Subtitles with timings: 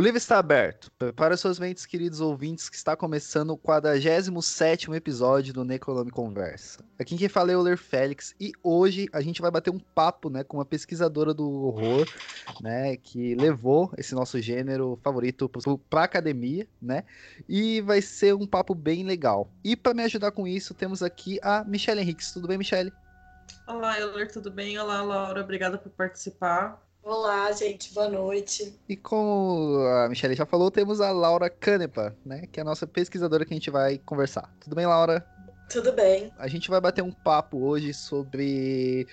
[0.00, 0.90] O livro está aberto.
[1.14, 6.82] Para suas mentes, queridos ouvintes, que está começando o 47 episódio do Necronome Conversa.
[6.98, 10.30] Aqui quem fala é o Ler Félix e hoje a gente vai bater um papo
[10.30, 12.08] né, com uma pesquisadora do horror,
[12.62, 15.50] né, que levou esse nosso gênero favorito
[15.90, 17.04] para a academia, né,
[17.46, 19.52] e vai ser um papo bem legal.
[19.62, 22.32] E para me ajudar com isso, temos aqui a Michelle Henriques.
[22.32, 22.90] Tudo bem, Michelle?
[23.66, 24.78] Olá, Euler, tudo bem?
[24.78, 26.82] Olá, Laura, obrigada por participar.
[27.02, 28.78] Olá, gente, boa noite.
[28.88, 32.46] E como a Michelle já falou, temos a Laura Canepa, né?
[32.52, 34.52] Que é a nossa pesquisadora que a gente vai conversar.
[34.60, 35.26] Tudo bem, Laura?
[35.70, 36.30] Tudo bem.
[36.38, 39.06] A gente vai bater um papo hoje sobre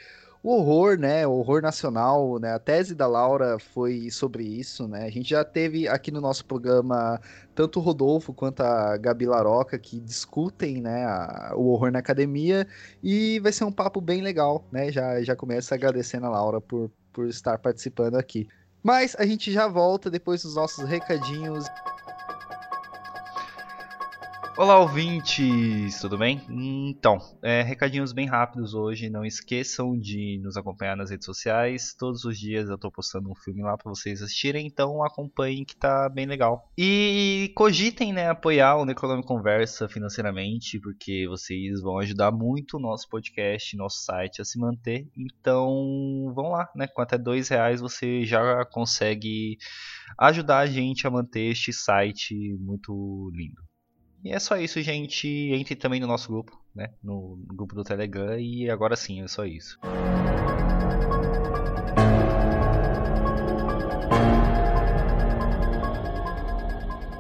[0.44, 1.26] o horror, né?
[1.26, 2.54] O horror nacional, né?
[2.54, 5.06] A tese da Laura foi sobre isso, né?
[5.06, 7.22] A gente já teve aqui no nosso programa
[7.56, 12.67] tanto o Rodolfo quanto a Gabi Laroca que discutem, né, a, o horror na academia
[13.02, 14.92] e vai ser um papo bem legal, né?
[14.92, 18.48] Já já começa agradecendo a Laura por por estar participando aqui.
[18.84, 21.66] Mas a gente já volta depois dos nossos recadinhos.
[24.57, 26.41] Olá, ouvintes, tudo bem?
[26.50, 29.08] Então, é, recadinhos bem rápidos hoje.
[29.08, 31.94] Não esqueçam de nos acompanhar nas redes sociais.
[31.94, 35.75] Todos os dias eu estou postando um filme lá para vocês assistirem, então acompanhem que
[35.77, 36.72] tá bem legal.
[36.75, 43.08] E cogitem, né, apoiar o Necronome Conversa financeiramente, porque vocês vão ajudar muito o nosso
[43.09, 45.08] podcast, nosso site a se manter.
[45.16, 46.88] Então, vão lá, né?
[46.88, 49.55] Com até dois reais você já consegue
[50.17, 53.67] ajudar a gente a manter este site muito lindo.
[54.23, 55.28] E é só isso, gente.
[55.28, 56.90] Entre também no nosso grupo, né?
[57.04, 58.40] No grupo do Telegram.
[58.40, 59.80] E agora sim, é só isso.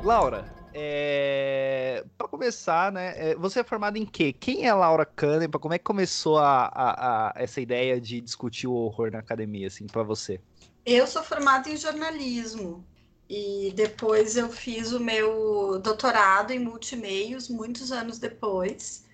[0.03, 2.05] Laura, é...
[2.17, 3.13] para começar, né?
[3.31, 4.31] É, você é formada em quê?
[4.31, 5.59] Quem é a Laura Canepa?
[5.59, 9.67] Como é que começou a, a, a, essa ideia de discutir o horror na academia,
[9.67, 10.39] assim, para você?
[10.85, 12.85] Eu sou formada em jornalismo.
[13.29, 19.05] E depois eu fiz o meu doutorado em multimeios, muitos anos depois.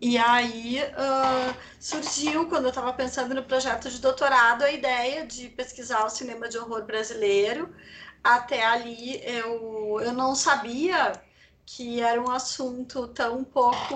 [0.00, 5.48] E aí uh, surgiu, quando eu estava pensando no projeto de doutorado, a ideia de
[5.50, 7.74] pesquisar o cinema de horror brasileiro.
[8.24, 11.22] Até ali eu, eu não sabia
[11.66, 13.94] que era um assunto tão pouco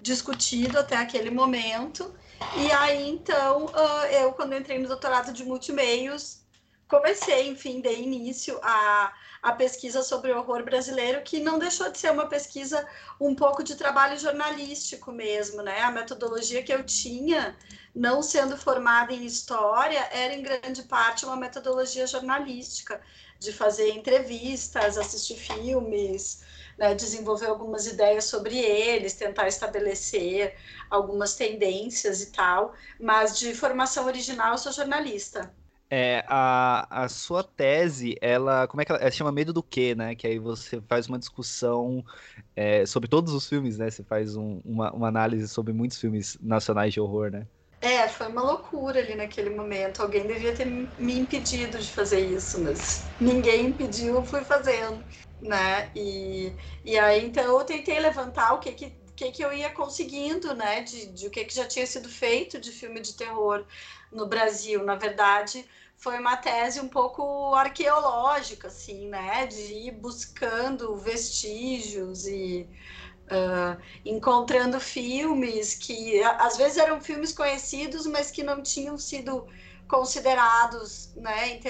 [0.00, 2.14] discutido até aquele momento.
[2.54, 6.45] E aí, então, uh, eu, quando entrei no doutorado de multimeios,
[6.88, 11.98] comecei, enfim, dei início a, a pesquisa sobre o horror brasileiro, que não deixou de
[11.98, 12.86] ser uma pesquisa
[13.20, 15.80] um pouco de trabalho jornalístico mesmo, né?
[15.80, 17.56] A metodologia que eu tinha,
[17.94, 23.00] não sendo formada em história, era em grande parte uma metodologia jornalística,
[23.38, 26.42] de fazer entrevistas, assistir filmes,
[26.78, 30.56] né, desenvolver algumas ideias sobre eles, tentar estabelecer
[30.90, 35.54] algumas tendências e tal, mas de formação original eu sou jornalista.
[35.88, 39.94] É, a, a sua tese, ela, como é que ela, ela chama Medo do Quê,
[39.94, 40.16] né?
[40.16, 42.04] Que aí você faz uma discussão
[42.56, 43.88] é, sobre todos os filmes, né?
[43.90, 47.46] Você faz um, uma, uma análise sobre muitos filmes nacionais de horror, né?
[47.80, 50.02] É, foi uma loucura ali naquele momento.
[50.02, 55.04] Alguém devia ter me impedido de fazer isso, mas ninguém impediu, eu fui fazendo,
[55.40, 55.90] né?
[55.94, 60.54] E, e aí, então, eu tentei levantar o que que, que, que eu ia conseguindo,
[60.54, 60.82] né?
[60.82, 63.66] De, de o que, que já tinha sido feito de filme de terror
[64.12, 64.84] no Brasil.
[64.84, 65.66] Na verdade,
[65.96, 69.46] foi uma tese um pouco arqueológica, assim, né?
[69.46, 69.56] De
[69.88, 72.68] ir buscando vestígios e
[73.30, 79.46] uh, encontrando filmes que às vezes eram filmes conhecidos, mas que não tinham sido
[79.88, 81.60] considerados né,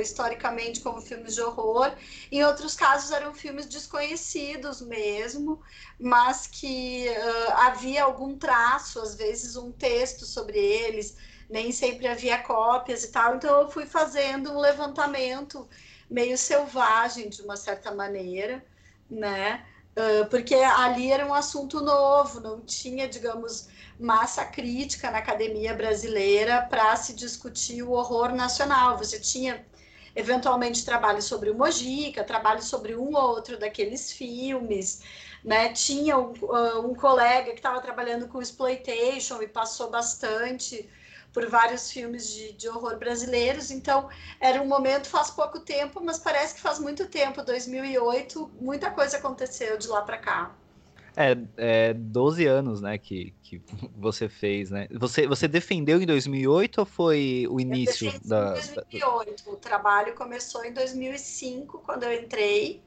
[0.00, 1.92] historicamente como filmes de horror.
[2.32, 5.60] Em outros casos eram filmes desconhecidos mesmo,
[5.98, 11.16] mas que uh, havia algum traço, às vezes um texto sobre eles
[11.48, 13.36] nem sempre havia cópias e tal.
[13.36, 15.68] Então eu fui fazendo um levantamento
[16.10, 18.64] meio selvagem de uma certa maneira,
[19.10, 19.64] né?
[19.96, 23.68] Uh, porque ali era um assunto novo, não tinha, digamos,
[23.98, 28.98] massa crítica na academia brasileira para se discutir o horror nacional.
[28.98, 29.64] Você tinha
[30.14, 35.02] eventualmente trabalho sobre o Mojica, trabalho sobre um ou outro daqueles filmes,
[35.44, 35.72] né?
[35.72, 40.88] Tinha um, uh, um colega que estava trabalhando com exploitation e passou bastante
[41.32, 43.70] por vários filmes de, de horror brasileiros.
[43.70, 44.08] Então,
[44.40, 49.18] era um momento faz pouco tempo, mas parece que faz muito tempo 2008 muita coisa
[49.18, 50.54] aconteceu de lá para cá.
[51.16, 53.62] É, é 12 anos, né, que, que
[53.96, 54.86] você fez, né?
[54.92, 58.58] Você, você defendeu em 2008 ou foi o início eu da...
[58.58, 59.50] Em 2008, da...
[59.50, 62.82] o trabalho começou em 2005, quando eu entrei,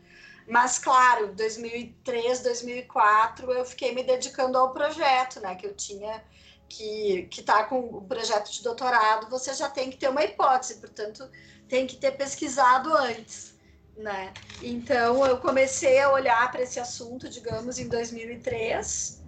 [0.48, 6.24] mas, claro, 2003, 2004, eu fiquei me dedicando ao projeto, né, que eu tinha
[6.70, 11.28] que está com o projeto de doutorado, você já tem que ter uma hipótese, portanto,
[11.68, 13.58] tem que ter pesquisado antes.
[13.98, 14.34] Né?
[14.62, 19.24] Então eu comecei a olhar para esse assunto, digamos, em 2003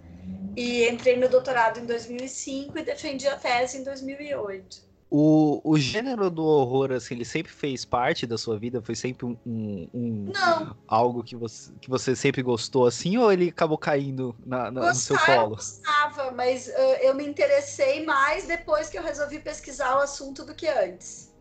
[0.56, 4.92] e entrei no doutorado em 2005 e defendi a tese em 2008.
[5.14, 8.80] O, o gênero do horror, assim, ele sempre fez parte da sua vida?
[8.80, 10.32] Foi sempre um, um, um
[10.88, 14.94] algo que você, que você sempre gostou, assim, ou ele acabou caindo na, na, Gostar,
[14.94, 15.52] no seu colo?
[15.52, 20.46] Eu gostava, mas uh, eu me interessei mais depois que eu resolvi pesquisar o assunto
[20.46, 21.31] do que antes.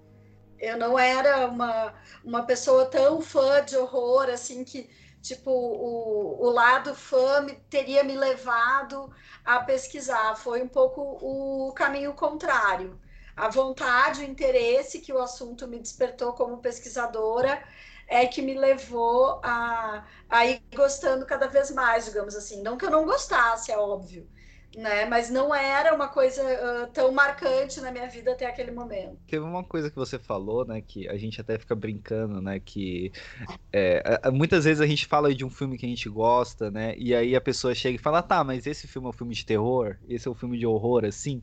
[0.62, 1.94] Eu não era uma,
[2.24, 4.90] uma pessoa tão fã de horror, assim, que,
[5.22, 9.14] tipo, o, o lado fã me, teria me levado
[9.44, 10.36] a pesquisar.
[10.36, 13.00] Foi um pouco o caminho contrário
[13.36, 17.64] a vontade, o interesse que o assunto me despertou como pesquisadora
[18.08, 22.62] é que me levou a, a ir gostando cada vez mais, digamos assim.
[22.62, 24.30] Não que eu não gostasse, é óbvio,
[24.76, 25.06] né?
[25.06, 29.18] Mas não era uma coisa uh, tão marcante na minha vida até aquele momento.
[29.28, 30.82] Teve uma coisa que você falou, né?
[30.82, 32.60] Que a gente até fica brincando, né?
[32.60, 33.12] Que
[33.72, 36.96] é, muitas vezes a gente fala de um filme que a gente gosta, né?
[36.98, 39.46] E aí a pessoa chega e fala, tá, mas esse filme é um filme de
[39.46, 39.98] terror?
[40.08, 41.42] Esse é um filme de horror, assim?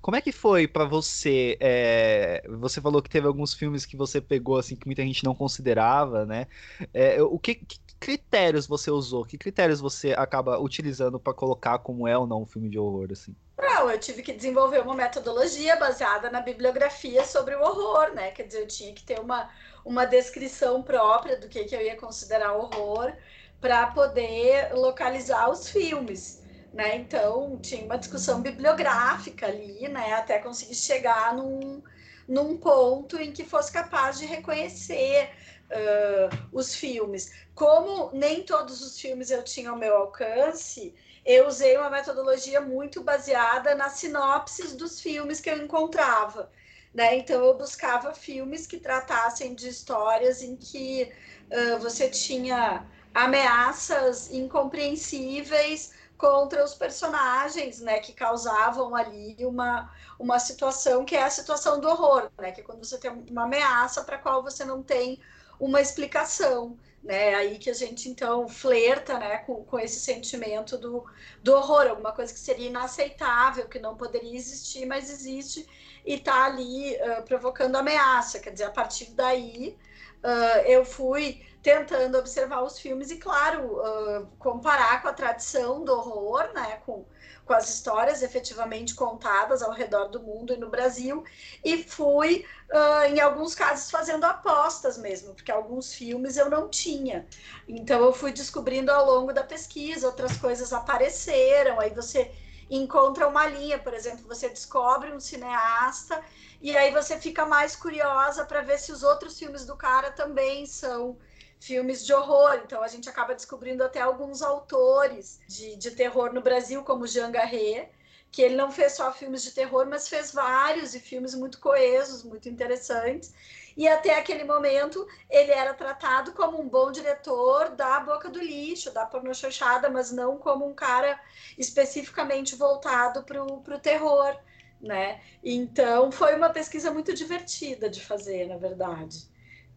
[0.00, 1.56] Como é que foi para você?
[1.60, 5.34] É, você falou que teve alguns filmes que você pegou, assim, que muita gente não
[5.34, 6.46] considerava, né?
[6.94, 9.24] É, o que, que critérios você usou?
[9.24, 13.08] Que critérios você acaba utilizando para colocar como é ou não um filme de horror,
[13.12, 13.34] assim?
[13.58, 18.30] Não, eu tive que desenvolver uma metodologia baseada na bibliografia sobre o horror, né?
[18.30, 19.50] Quer dizer, eu tinha que ter uma,
[19.84, 23.12] uma descrição própria do que, que eu ia considerar horror
[23.60, 26.96] para poder localizar os filmes, né?
[26.96, 30.14] Então, tinha uma discussão bibliográfica ali, né?
[30.14, 31.82] Até conseguir chegar num,
[32.26, 35.30] num ponto em que fosse capaz de reconhecer
[35.70, 37.30] uh, os filmes.
[37.54, 40.94] Como nem todos os filmes eu tinha ao meu alcance,
[41.24, 46.50] eu usei uma metodologia muito baseada nas sinopses dos filmes que eu encontrava.
[46.92, 47.16] Né?
[47.18, 51.12] Então, eu buscava filmes que tratassem de histórias em que
[51.50, 52.84] uh, você tinha
[53.14, 61.30] ameaças incompreensíveis contra os personagens, né, que causavam ali uma, uma situação que é a
[61.30, 64.62] situação do horror, né, que é quando você tem uma ameaça para a qual você
[64.62, 65.18] não tem
[65.58, 67.34] uma explicação, né?
[67.34, 71.04] Aí que a gente então flerta, né, com, com esse sentimento do,
[71.42, 75.66] do horror, alguma coisa que seria inaceitável, que não poderia existir, mas existe
[76.04, 78.38] e está ali uh, provocando ameaça.
[78.38, 79.76] Quer dizer, a partir daí
[80.22, 85.92] uh, eu fui tentando observar os filmes e, claro, uh, comparar com a tradição do
[85.92, 87.04] horror, né, com
[87.50, 91.24] com as histórias efetivamente contadas ao redor do mundo e no Brasil,
[91.64, 97.26] e fui, uh, em alguns casos, fazendo apostas mesmo, porque alguns filmes eu não tinha.
[97.66, 102.30] Então, eu fui descobrindo ao longo da pesquisa, outras coisas apareceram, aí você
[102.70, 106.22] encontra uma linha, por exemplo, você descobre um cineasta
[106.62, 110.66] e aí você fica mais curiosa para ver se os outros filmes do cara também
[110.66, 111.18] são
[111.60, 112.62] filmes de horror.
[112.64, 117.30] Então a gente acaba descobrindo até alguns autores de, de terror no Brasil, como Jean
[117.30, 117.90] Garret,
[118.32, 122.24] que ele não fez só filmes de terror, mas fez vários e filmes muito coesos,
[122.24, 123.34] muito interessantes.
[123.76, 128.92] E até aquele momento ele era tratado como um bom diretor da boca do lixo,
[128.92, 131.20] da pornochanchada, mas não como um cara
[131.58, 134.36] especificamente voltado para o terror,
[134.80, 135.20] né?
[135.42, 139.29] Então foi uma pesquisa muito divertida de fazer, na verdade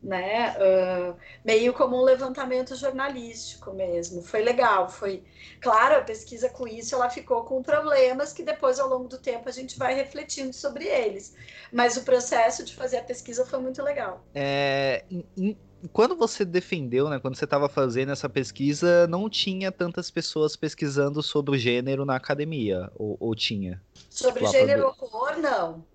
[0.04, 0.56] né?
[0.58, 1.16] Uh,
[1.46, 4.22] meio como um levantamento jornalístico mesmo.
[4.22, 5.24] Foi legal, foi
[5.62, 9.48] claro, a pesquisa com isso ela ficou com problemas que depois ao longo do tempo
[9.48, 11.36] a gente vai refletindo sobre eles.
[11.72, 14.26] Mas o processo de fazer a pesquisa foi muito legal.
[14.36, 15.06] É,
[15.92, 21.24] quando você defendeu, né, quando você estava fazendo essa pesquisa, não tinha tantas pessoas pesquisando
[21.24, 23.82] sobre o gênero na academia, ou, ou tinha?
[24.10, 25.93] Sobre gênero horror, não.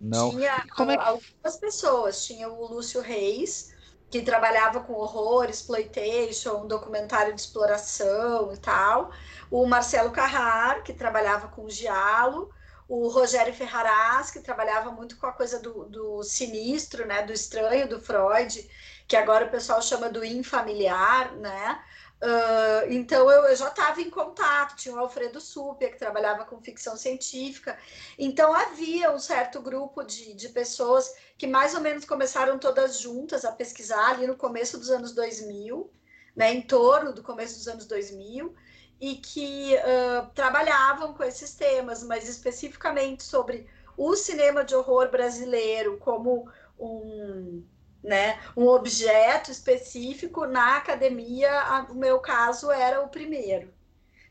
[0.00, 0.30] Não.
[0.30, 1.02] Tinha Como é que...
[1.02, 2.24] algumas pessoas.
[2.24, 3.74] Tinha o Lúcio Reis,
[4.10, 9.10] que trabalhava com horror, exploitation, documentário de exploração e tal.
[9.50, 12.50] O Marcelo Carrar, que trabalhava com giallo.
[12.88, 17.88] O Rogério Ferraraz, que trabalhava muito com a coisa do, do sinistro, né, do estranho
[17.88, 18.68] do Freud,
[19.06, 21.80] que agora o pessoal chama do infamiliar, né?
[22.22, 26.60] Uh, então eu, eu já estava em contato, tinha o Alfredo Supia, que trabalhava com
[26.60, 27.78] ficção científica,
[28.18, 33.42] então havia um certo grupo de, de pessoas que mais ou menos começaram todas juntas
[33.46, 35.90] a pesquisar ali no começo dos anos 2000,
[36.36, 38.54] né, em torno do começo dos anos 2000,
[39.00, 45.96] e que uh, trabalhavam com esses temas, mas especificamente sobre o cinema de horror brasileiro
[45.96, 47.64] como um
[48.02, 53.72] né, um objeto específico na academia, o meu caso era o primeiro.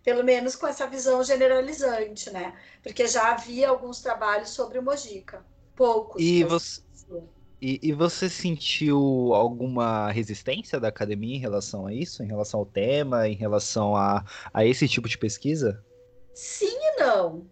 [0.04, 2.58] Pelo menos com essa visão generalizante, né?
[2.82, 5.46] Porque já havia alguns trabalhos sobre o Mojica,
[5.76, 6.22] poucos.
[6.22, 6.82] E você,
[7.62, 12.66] E, e, você sentiu alguma resistência da academia em relação a isso, em relação ao
[12.66, 14.24] tema, em relação a,
[14.54, 15.84] a esse tipo de pesquisa?
[16.34, 17.50] Sim e não.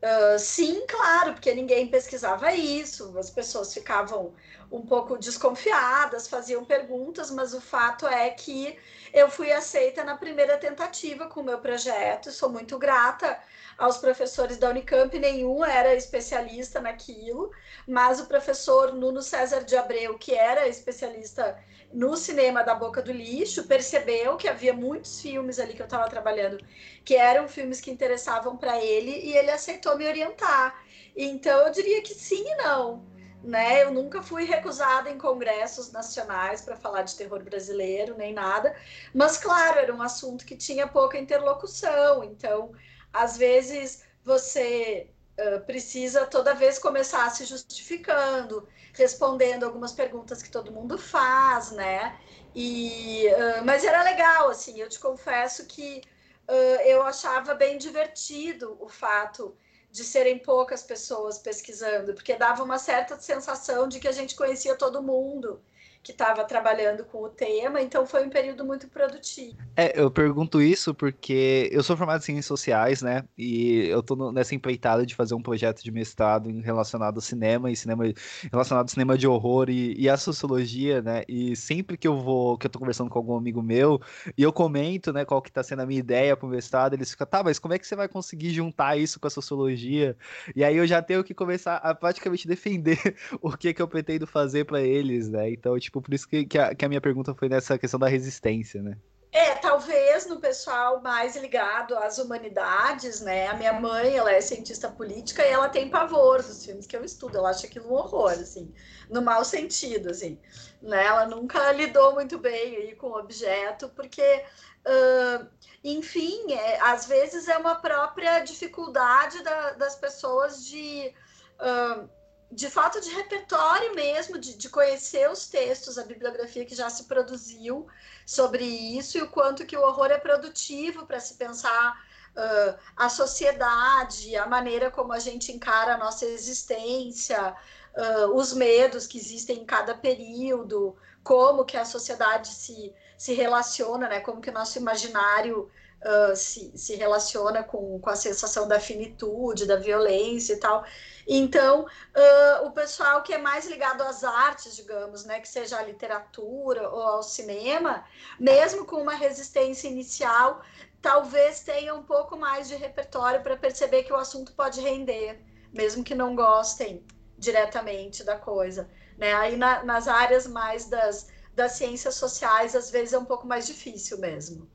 [0.00, 4.32] Uh, sim, claro, porque ninguém pesquisava isso, as pessoas ficavam
[4.70, 8.78] um pouco desconfiadas, faziam perguntas, mas o fato é que
[9.12, 13.38] eu fui aceita na primeira tentativa com o meu projeto, sou muito grata
[13.78, 17.50] aos professores da Unicamp, nenhum era especialista naquilo,
[17.86, 21.56] mas o professor Nuno César de Abreu, que era especialista
[21.92, 26.08] no cinema da Boca do Lixo, percebeu que havia muitos filmes ali que eu estava
[26.10, 26.58] trabalhando
[27.04, 30.84] que eram filmes que interessavam para ele e ele aceitou me orientar.
[31.16, 33.17] Então eu diria que sim e não.
[33.42, 33.84] Né?
[33.84, 38.74] Eu nunca fui recusada em congressos nacionais para falar de terror brasileiro, nem nada,
[39.14, 42.72] mas claro, era um assunto que tinha pouca interlocução, então
[43.12, 50.72] às vezes você uh, precisa toda vez começar se justificando, respondendo algumas perguntas que todo
[50.72, 52.18] mundo faz, né?
[52.54, 56.02] E, uh, mas era legal, assim, eu te confesso que
[56.48, 59.56] uh, eu achava bem divertido o fato
[59.98, 64.76] de serem poucas pessoas pesquisando, porque dava uma certa sensação de que a gente conhecia
[64.76, 65.60] todo mundo
[66.08, 69.54] que estava trabalhando com o tema, então foi um período muito produtivo.
[69.76, 73.24] É, eu pergunto isso porque eu sou formado em ciências sociais, né?
[73.36, 77.76] E eu tô nessa empreitada de fazer um projeto de mestrado relacionado ao cinema e
[77.76, 78.04] cinema
[78.50, 81.24] relacionado ao cinema de horror e, e à sociologia, né?
[81.28, 84.00] E sempre que eu vou, que eu tô conversando com algum amigo meu
[84.34, 87.26] e eu comento, né, qual que tá sendo a minha ideia pro mestrado, eles ficam,
[87.26, 90.16] tá, mas como é que você vai conseguir juntar isso com a sociologia?
[90.56, 92.98] E aí eu já tenho que começar a praticamente defender
[93.42, 95.50] o que que eu pretendo fazer para eles, né?
[95.50, 98.08] Então, tipo, por isso que, que, a, que a minha pergunta foi nessa questão da
[98.08, 98.96] resistência, né?
[99.30, 103.46] É, talvez no pessoal mais ligado às humanidades, né?
[103.48, 107.04] A minha mãe, ela é cientista política e ela tem pavor dos filmes que eu
[107.04, 107.36] estudo.
[107.36, 108.72] Ela acha aquilo um horror, assim,
[109.10, 110.40] no mau sentido, assim.
[110.80, 111.04] Né?
[111.04, 114.44] Ela nunca lidou muito bem aí com o objeto, porque,
[114.86, 115.46] uh,
[115.84, 121.12] enfim, é, às vezes é uma própria dificuldade da, das pessoas de...
[121.60, 122.17] Uh,
[122.50, 127.04] de fato de repertório mesmo, de, de, conhecer os textos, a bibliografia que já se
[127.04, 127.86] produziu
[128.24, 132.02] sobre isso e o quanto que o horror é produtivo para se pensar
[132.34, 137.54] uh, a sociedade, a maneira como a gente encara a nossa existência,
[137.94, 144.08] uh, os medos que existem em cada período, como que a sociedade se, se relaciona,
[144.08, 144.20] né?
[144.20, 145.70] como que o nosso imaginário
[146.02, 150.84] uh, se, se relaciona com, com a sensação da finitude, da violência e tal.
[151.30, 155.82] Então, uh, o pessoal que é mais ligado às artes, digamos, né, que seja a
[155.82, 158.02] literatura ou ao cinema,
[158.40, 160.62] mesmo com uma resistência inicial,
[161.02, 166.02] talvez tenha um pouco mais de repertório para perceber que o assunto pode render, mesmo
[166.02, 167.04] que não gostem
[167.36, 168.88] diretamente da coisa.
[169.18, 169.34] Né?
[169.34, 173.66] Aí na, nas áreas mais das, das ciências sociais, às vezes é um pouco mais
[173.66, 174.66] difícil mesmo.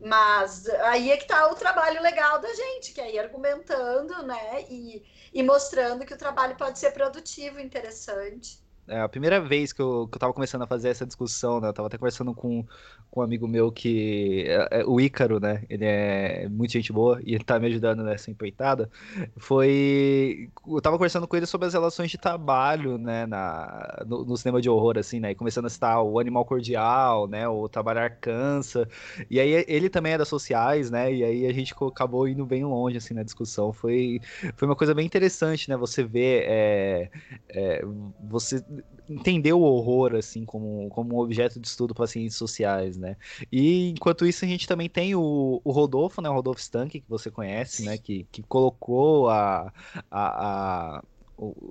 [0.00, 4.62] Mas aí é que está o trabalho legal da gente, que é ir argumentando, né?
[4.68, 8.62] E, e mostrando que o trabalho pode ser produtivo, interessante.
[8.86, 11.68] É a primeira vez que eu, que eu tava começando a fazer essa discussão, né?
[11.68, 12.66] Eu tava até conversando com,
[13.14, 14.44] com um amigo meu que.
[14.48, 15.62] É, é, o Ícaro, né?
[15.70, 18.90] Ele é muito gente boa e ele tá me ajudando nessa empreitada.
[19.36, 20.50] Foi.
[20.66, 23.24] Eu tava conversando com ele sobre as relações de trabalho, né?
[23.24, 25.30] Na, no, no cinema de horror, assim, né?
[25.30, 27.46] E começando a citar o Animal Cordial, né?
[27.46, 28.88] O Trabalhar Cansa.
[29.30, 31.14] E aí ele também é das sociais, né?
[31.14, 33.72] E aí a gente acabou indo bem longe, assim, na discussão.
[33.72, 34.20] Foi,
[34.56, 35.76] foi uma coisa bem interessante, né?
[35.76, 36.42] Você vê.
[36.46, 37.10] É,
[37.48, 37.84] é,
[38.28, 38.64] você
[39.08, 43.16] entender o horror assim como, como um objeto de estudo para ciências sociais, né?
[43.50, 46.28] E enquanto isso a gente também tem o, o Rodolfo, né?
[46.28, 47.98] O Rodolfo Stank, que você conhece, né?
[47.98, 49.72] Que, que colocou a,
[50.10, 51.02] a, a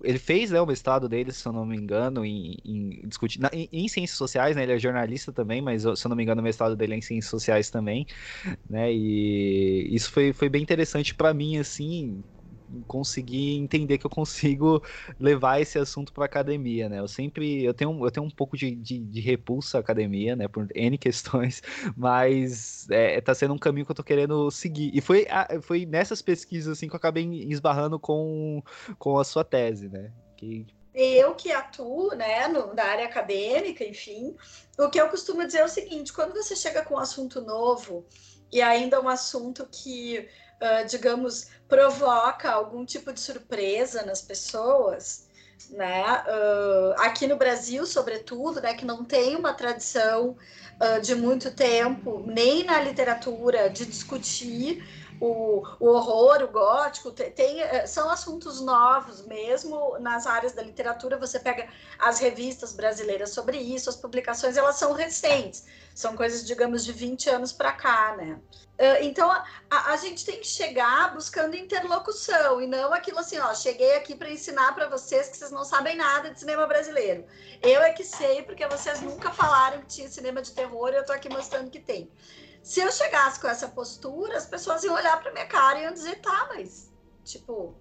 [0.04, 3.50] ele fez né, o mestrado dele, se eu não me engano, em, em discutir na,
[3.54, 4.64] em, em, ciências sociais, né?
[4.64, 7.02] Ele é jornalista também, mas se eu não me engano, o mestrado dele é em
[7.02, 8.06] ciências sociais também,
[8.70, 8.92] né?
[8.92, 12.22] E isso foi, foi bem interessante para mim, assim,
[12.88, 14.82] conseguir entender que eu consigo
[15.20, 17.00] levar esse assunto para academia, né?
[17.00, 20.48] Eu sempre eu tenho, eu tenho um pouco de, de, de repulsa à academia, né?
[20.48, 21.62] Por N questões,
[21.96, 24.92] mas é, tá sendo um caminho que eu tô querendo seguir.
[24.94, 25.26] E foi,
[25.62, 28.62] foi nessas pesquisas assim que eu acabei esbarrando com,
[28.98, 30.12] com a sua tese, né?
[30.38, 34.36] Que eu que atuo né, no, na área acadêmica, enfim,
[34.78, 38.06] o que eu costumo dizer é o seguinte: quando você chega com um assunto novo
[38.52, 40.30] e ainda um assunto que
[40.64, 45.28] uh, digamos, provoca algum tipo de surpresa nas pessoas,
[45.70, 46.04] né?
[46.04, 50.38] Uh, aqui no Brasil, sobretudo, né, que não tem uma tradição
[50.80, 54.84] uh, de muito tempo, nem na literatura, de discutir
[55.24, 61.18] o, o horror, o gótico, tem, eh, são assuntos novos mesmo nas áreas da literatura.
[61.18, 65.66] Você pega as revistas brasileiras sobre isso, as publicações, elas são recentes,
[65.96, 68.38] são coisas, digamos, de 20 anos para cá, né?
[68.78, 73.54] Eh, então, a, a, gente tem que chegar buscando interlocução e não aquilo assim, ó,
[73.54, 77.24] cheguei aqui para ensinar para vocês que vocês não sabem nada de cinema brasileiro.
[77.62, 81.06] Eu é que sei, porque vocês nunca falaram que tinha cinema de terror e eu
[81.06, 82.12] tô aqui mostrando que tem.
[82.64, 85.94] Se eu chegasse com essa postura, as pessoas iam olhar para minha cara e iam
[85.94, 86.90] dizer, tá, mas,
[87.24, 87.76] tipo,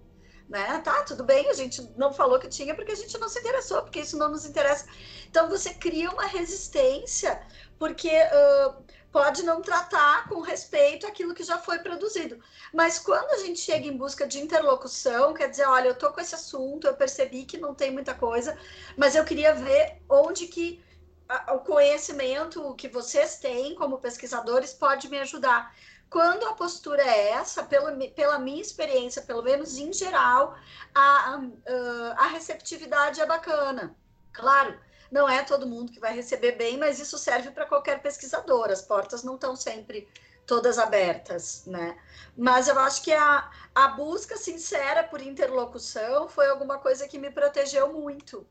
[0.49, 0.79] né?
[0.79, 3.81] Tá, tudo bem, a gente não falou que tinha porque a gente não se interessou,
[3.81, 4.85] porque isso não nos interessa.
[5.29, 7.41] Então você cria uma resistência,
[7.79, 12.39] porque uh, pode não tratar com respeito aquilo que já foi produzido.
[12.73, 16.19] Mas quando a gente chega em busca de interlocução, quer dizer, olha, eu tô com
[16.19, 18.57] esse assunto, eu percebi que não tem muita coisa,
[18.97, 20.83] mas eu queria ver onde que
[21.53, 25.75] o conhecimento que vocês têm como pesquisadores pode me ajudar.
[26.09, 30.55] Quando a postura é essa, pela, pela minha experiência, pelo menos em geral,
[30.93, 33.95] a, a, a receptividade é bacana.
[34.31, 34.79] Claro,
[35.11, 38.69] não é todo mundo que vai receber bem, mas isso serve para qualquer pesquisador.
[38.69, 40.07] As portas não estão sempre
[40.45, 41.97] todas abertas, né?
[42.37, 47.31] Mas eu acho que a, a busca sincera por interlocução foi alguma coisa que me
[47.31, 48.45] protegeu muito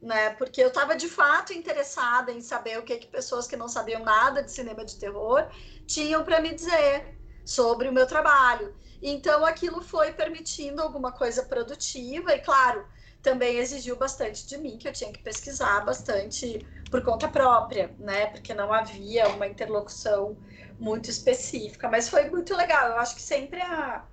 [0.00, 0.30] né?
[0.30, 4.02] Porque eu estava de fato interessada em saber o que, que pessoas que não sabiam
[4.04, 5.48] nada de cinema de terror
[5.86, 8.74] tinham para me dizer sobre o meu trabalho.
[9.02, 12.86] Então aquilo foi permitindo alguma coisa produtiva e claro,
[13.22, 18.26] também exigiu bastante de mim, que eu tinha que pesquisar bastante por conta própria, né?
[18.26, 20.36] Porque não havia uma interlocução
[20.78, 22.88] muito específica, mas foi muito legal.
[22.90, 24.04] Eu acho que sempre a...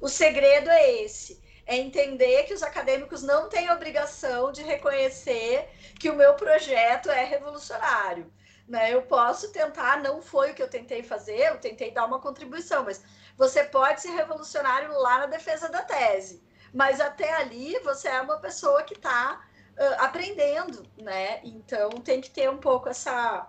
[0.00, 5.68] o segredo é esse é entender que os acadêmicos não têm obrigação de reconhecer
[5.98, 8.30] que o meu projeto é revolucionário.
[8.68, 8.92] Né?
[8.92, 12.84] Eu posso tentar, não foi o que eu tentei fazer, eu tentei dar uma contribuição,
[12.84, 13.02] mas
[13.36, 16.42] você pode ser revolucionário lá na defesa da tese.
[16.72, 19.40] Mas até ali você é uma pessoa que está
[19.78, 21.40] uh, aprendendo, né?
[21.44, 23.48] Então tem que ter um pouco essa,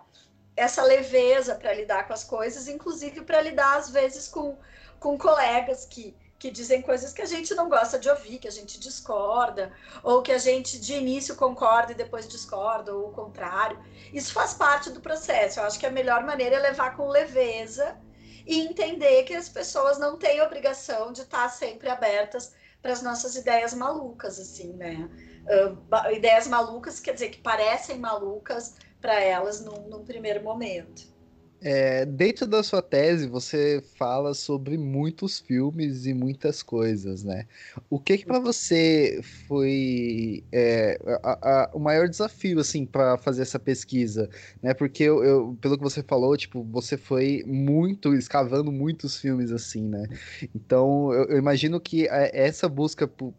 [0.56, 4.58] essa leveza para lidar com as coisas, inclusive para lidar às vezes com,
[5.00, 8.52] com colegas que que dizem coisas que a gente não gosta de ouvir, que a
[8.52, 9.72] gente discorda,
[10.02, 13.82] ou que a gente de início concorda e depois discorda, ou o contrário.
[14.12, 15.60] Isso faz parte do processo.
[15.60, 17.98] Eu acho que a melhor maneira é levar com leveza
[18.46, 23.34] e entender que as pessoas não têm obrigação de estar sempre abertas para as nossas
[23.34, 25.08] ideias malucas, assim, né?
[25.46, 31.15] Uh, ideias malucas quer dizer que parecem malucas para elas num, num primeiro momento.
[31.60, 37.46] É, dentro da sua tese, você fala sobre muitos filmes e muitas coisas, né?
[37.88, 43.42] O que que para você foi é, a, a, o maior desafio, assim, para fazer
[43.42, 44.28] essa pesquisa,
[44.62, 44.74] né?
[44.74, 49.82] Porque eu, eu, pelo que você falou, tipo, você foi muito escavando muitos filmes, assim,
[49.88, 50.06] né?
[50.54, 53.34] Então, eu, eu imagino que é, essa busca por,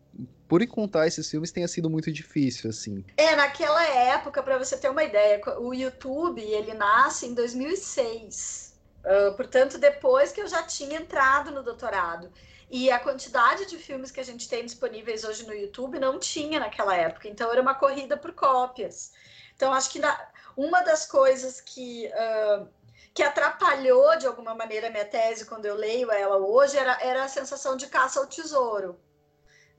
[0.48, 3.04] por encontrar esses filmes tenha sido muito difícil, assim.
[3.18, 8.76] É, naquela época, para você ter uma ideia, o YouTube, ele nasce em 2006.
[9.04, 12.32] Uh, portanto, depois que eu já tinha entrado no doutorado.
[12.70, 16.60] E a quantidade de filmes que a gente tem disponíveis hoje no YouTube não tinha
[16.60, 17.28] naquela época.
[17.28, 19.12] Então, era uma corrida por cópias.
[19.56, 22.68] Então, acho que na, uma das coisas que, uh,
[23.14, 27.24] que atrapalhou, de alguma maneira, a minha tese, quando eu leio ela hoje, era, era
[27.24, 28.98] a sensação de caça ao tesouro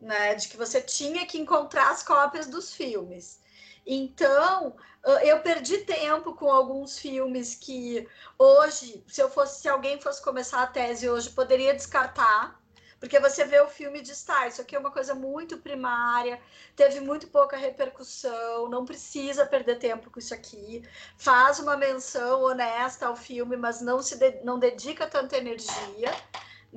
[0.00, 0.34] né?
[0.34, 3.40] De que você tinha que encontrar as cópias dos filmes.
[3.86, 4.76] Então,
[5.22, 8.06] eu perdi tempo com alguns filmes que
[8.38, 12.60] hoje, se eu fosse, se alguém fosse começar a tese hoje, poderia descartar,
[13.00, 16.40] porque você vê o filme e diz, tá, isso aqui é uma coisa muito primária,
[16.74, 20.82] teve muito pouca repercussão, não precisa perder tempo com isso aqui,
[21.16, 26.12] faz uma menção honesta ao filme, mas não se de, não dedica tanta energia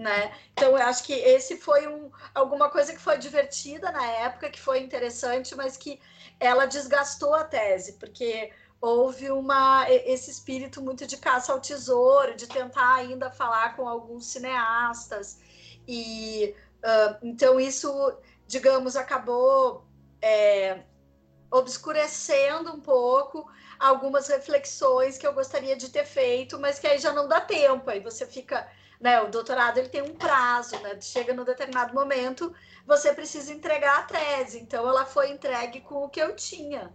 [0.02, 0.34] né?
[0.54, 4.60] Então eu acho que esse foi um, alguma coisa que foi divertida na época, que
[4.60, 6.02] foi interessante, mas que
[6.40, 12.48] ela desgastou a tese, porque houve uma esse espírito muito de caça ao tesouro, de
[12.48, 15.40] tentar ainda falar com alguns cineastas
[15.88, 17.92] e uh, então isso,
[18.48, 19.86] digamos, acabou
[20.20, 20.82] é,
[21.52, 23.48] obscurecendo um pouco
[23.80, 27.90] algumas reflexões que eu gostaria de ter feito, mas que aí já não dá tempo,
[27.90, 28.68] aí você fica
[29.02, 29.22] né?
[29.22, 31.00] O doutorado ele tem um prazo, né?
[31.02, 32.54] Chega num determinado momento,
[32.86, 34.60] você precisa entregar a tese.
[34.60, 36.94] Então, ela foi entregue com o que eu tinha,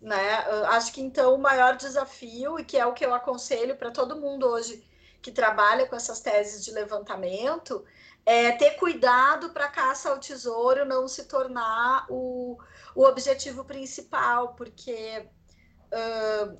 [0.00, 0.36] né?
[0.68, 4.20] Acho que então o maior desafio e que é o que eu aconselho para todo
[4.20, 4.86] mundo hoje
[5.20, 7.84] que trabalha com essas teses de levantamento
[8.24, 12.56] é ter cuidado para caça ao tesouro não se tornar o,
[12.94, 15.26] o objetivo principal, porque
[15.92, 16.58] uh,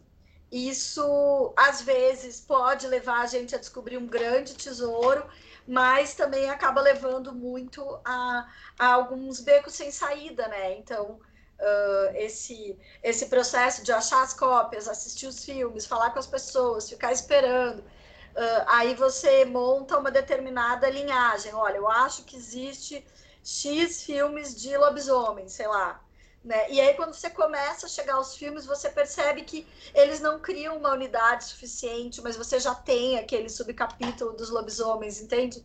[0.50, 5.26] isso às vezes pode levar a gente a descobrir um grande tesouro,
[5.66, 10.76] mas também acaba levando muito a, a alguns becos sem saída, né?
[10.78, 11.20] Então,
[11.58, 16.88] uh, esse, esse processo de achar as cópias, assistir os filmes, falar com as pessoas,
[16.88, 17.80] ficar esperando.
[17.80, 21.52] Uh, aí você monta uma determinada linhagem.
[21.54, 23.04] Olha, eu acho que existe
[23.42, 26.00] X filmes de lobisomem, sei lá.
[26.48, 26.70] Né?
[26.70, 30.78] E aí, quando você começa a chegar aos filmes, você percebe que eles não criam
[30.78, 35.62] uma unidade suficiente, mas você já tem aquele subcapítulo dos lobisomens, entende?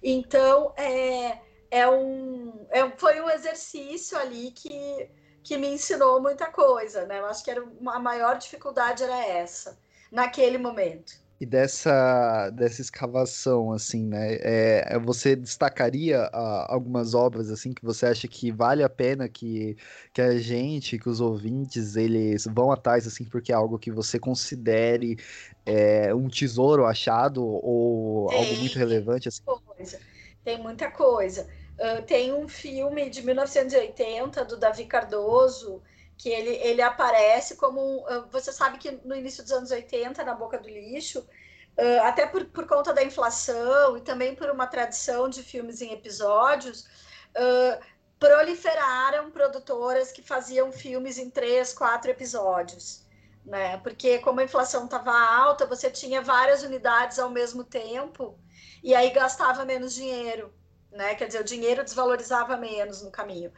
[0.00, 5.10] Então, é, é um, é, foi um exercício ali que,
[5.42, 7.18] que me ensinou muita coisa, né?
[7.18, 9.76] Eu acho que era a maior dificuldade era essa,
[10.12, 11.12] naquele momento.
[11.40, 14.36] E dessa, dessa escavação, assim, né?
[14.42, 19.74] É, você destacaria uh, algumas obras, assim, que você acha que vale a pena que,
[20.12, 24.18] que a gente, que os ouvintes, eles vão atrás, assim, porque é algo que você
[24.18, 25.16] considere
[25.64, 29.40] é, um tesouro achado ou tem, algo muito relevante, assim?
[29.42, 29.98] Coisa.
[30.44, 31.48] Tem muita coisa.
[31.78, 35.80] Uh, tem um filme de 1980 do Davi Cardoso,
[36.20, 37.80] que ele, ele aparece como.
[38.06, 42.26] Uh, você sabe que no início dos anos 80, na boca do lixo, uh, até
[42.26, 46.82] por, por conta da inflação e também por uma tradição de filmes em episódios,
[47.30, 47.82] uh,
[48.18, 53.02] proliferaram produtoras que faziam filmes em três, quatro episódios.
[53.42, 53.78] Né?
[53.78, 58.38] Porque, como a inflação estava alta, você tinha várias unidades ao mesmo tempo
[58.84, 60.52] e aí gastava menos dinheiro.
[60.92, 61.14] Né?
[61.14, 63.50] Quer dizer, o dinheiro desvalorizava menos no caminho.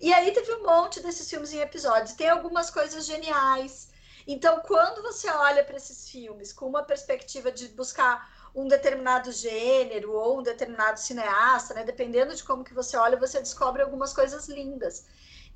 [0.00, 2.14] E aí teve um monte desses filmes em episódios.
[2.14, 3.90] Tem algumas coisas geniais.
[4.26, 10.12] Então, quando você olha para esses filmes com uma perspectiva de buscar um determinado gênero
[10.12, 11.84] ou um determinado cineasta, né?
[11.84, 15.06] Dependendo de como que você olha, você descobre algumas coisas lindas.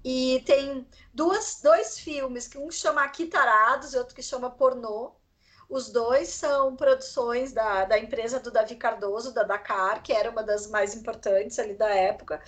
[0.05, 5.15] E tem duas, dois filmes, que um chama Quitarados e outro que chama Pornô,
[5.69, 10.43] os dois são produções da, da empresa do Davi Cardoso, da Dakar, que era uma
[10.43, 12.41] das mais importantes ali da época.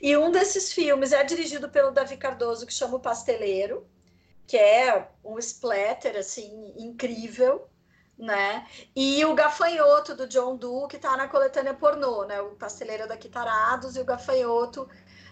[0.00, 3.86] E um desses filmes é dirigido pelo Davi Cardoso, que chama O Pasteleiro,
[4.46, 7.68] que é um splatter, assim, incrível,
[8.18, 8.66] né?
[8.94, 12.40] E o Gafanhoto, do John Doe, que está na coletânea pornô, né?
[12.40, 14.88] O Pasteleiro é da Quitarados e o Gafanhoto,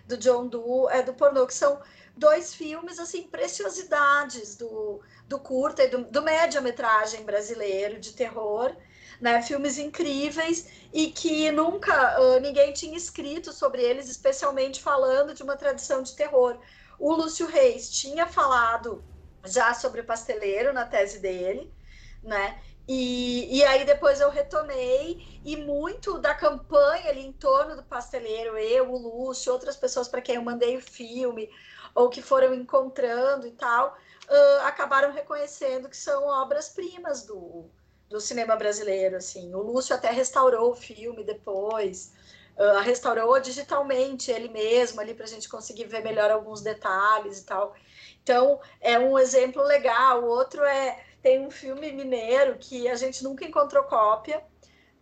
[0.07, 1.81] do John Doe, é do pornô, que são
[2.17, 8.75] dois filmes, assim, preciosidades do do curta e do, do média-metragem brasileiro de terror,
[9.21, 9.41] né?
[9.41, 15.57] Filmes incríveis e que nunca uh, ninguém tinha escrito sobre eles, especialmente falando de uma
[15.57, 16.59] tradição de terror.
[16.99, 19.05] O Lúcio Reis tinha falado
[19.45, 21.73] já sobre o pasteleiro na tese dele,
[22.21, 22.61] né?
[22.89, 28.59] E, e aí depois eu retomei e muito da campanha ali em torno do pasteleiro,
[28.59, 31.49] eu, o Lúcio, outras pessoas para quem eu mandei o filme,
[31.95, 33.97] ou que foram encontrando e tal,
[34.29, 37.71] uh, acabaram reconhecendo que são obras-primas do,
[38.09, 39.17] do cinema brasileiro.
[39.17, 39.55] Assim.
[39.55, 42.13] O Lúcio até restaurou o filme depois,
[42.57, 47.45] uh, restaurou digitalmente ele mesmo ali para a gente conseguir ver melhor alguns detalhes e
[47.45, 47.75] tal.
[48.23, 50.23] Então é um exemplo legal.
[50.23, 54.43] O outro é tem um filme mineiro que a gente nunca encontrou cópia,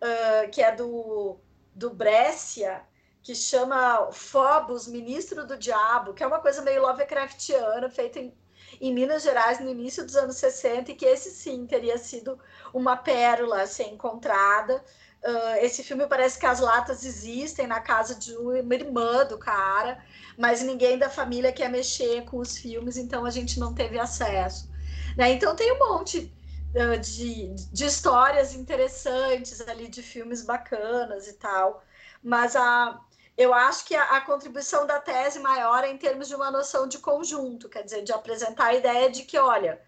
[0.01, 1.37] uh, que é do,
[1.73, 2.81] do Brescia,
[3.21, 8.33] que chama Phobos, Ministro do Diabo, que é uma coisa meio Lovecraftiana, feita em
[8.79, 12.39] em Minas Gerais no início dos anos 60 e que esse sim teria sido
[12.73, 14.83] uma pérola a ser encontrada.
[15.23, 20.01] Uh, esse filme parece que as latas existem na casa de uma irmã do cara,
[20.37, 24.69] mas ninguém da família quer mexer com os filmes, então a gente não teve acesso.
[25.17, 25.31] Né?
[25.31, 26.33] Então tem um monte
[26.73, 31.83] uh, de, de histórias interessantes ali, de filmes bacanas e tal,
[32.23, 32.97] mas a,
[33.39, 36.85] eu acho que a, a, contribuição da tese maior é em termos de uma noção
[36.85, 39.81] de conjunto, quer dizer, de apresentar a ideia de que, olha,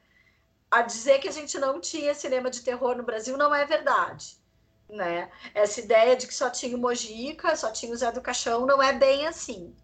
[0.71, 4.37] a dizer que a gente não tinha cinema de terror no Brasil não é verdade.
[4.89, 5.29] Né?
[5.53, 8.81] Essa ideia de que só tinha o Mojica, só tinha o Zé do Caixão, não
[8.81, 9.75] é bem assim.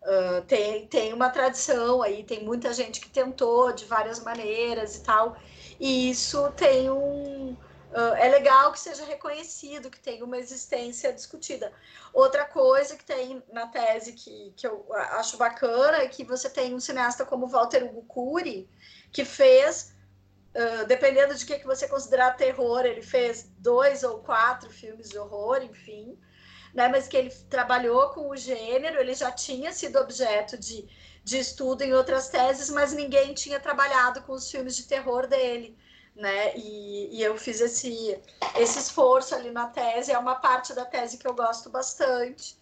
[0.00, 5.02] Uh, tem, tem uma tradição aí, tem muita gente que tentou de várias maneiras e
[5.02, 5.36] tal,
[5.78, 7.54] e isso tem um,
[7.92, 11.72] é legal que seja reconhecido, que tenha uma existência discutida.
[12.12, 16.74] Outra coisa que tem na tese que, que eu acho bacana é que você tem
[16.74, 18.68] um cineasta como Walter Hugo Cury,
[19.12, 19.92] que fez,
[20.54, 25.18] uh, dependendo de que, que você considerar terror, ele fez dois ou quatro filmes de
[25.18, 26.16] horror, enfim,
[26.72, 26.86] né?
[26.86, 30.88] mas que ele trabalhou com o gênero, ele já tinha sido objeto de,
[31.24, 35.76] de estudo em outras teses, mas ninguém tinha trabalhado com os filmes de terror dele
[36.14, 36.56] né?
[36.56, 38.18] E, e, eu fiz esse,
[38.58, 42.56] esse esforço ali na tese, é uma parte da tese que eu gosto bastante,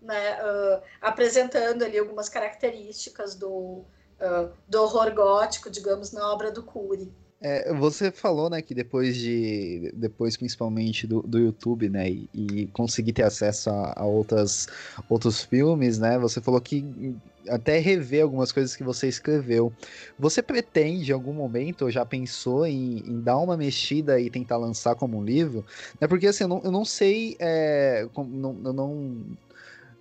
[0.00, 0.42] né?
[0.42, 7.12] Uh, apresentando ali algumas características do, uh, do horror gótico, digamos, na obra do Cury.
[7.40, 12.66] É, você falou, né, que depois de, depois principalmente do, do YouTube, né, e, e
[12.68, 14.66] conseguir ter acesso a, a, outras,
[15.10, 17.14] outros filmes, né, você falou que
[17.48, 19.72] até rever algumas coisas que você escreveu.
[20.18, 24.56] Você pretende, em algum momento, ou já pensou em, em, dar uma mexida e tentar
[24.56, 25.64] lançar como um livro?
[26.00, 29.16] É porque, assim, eu não, eu não sei, é, não, eu não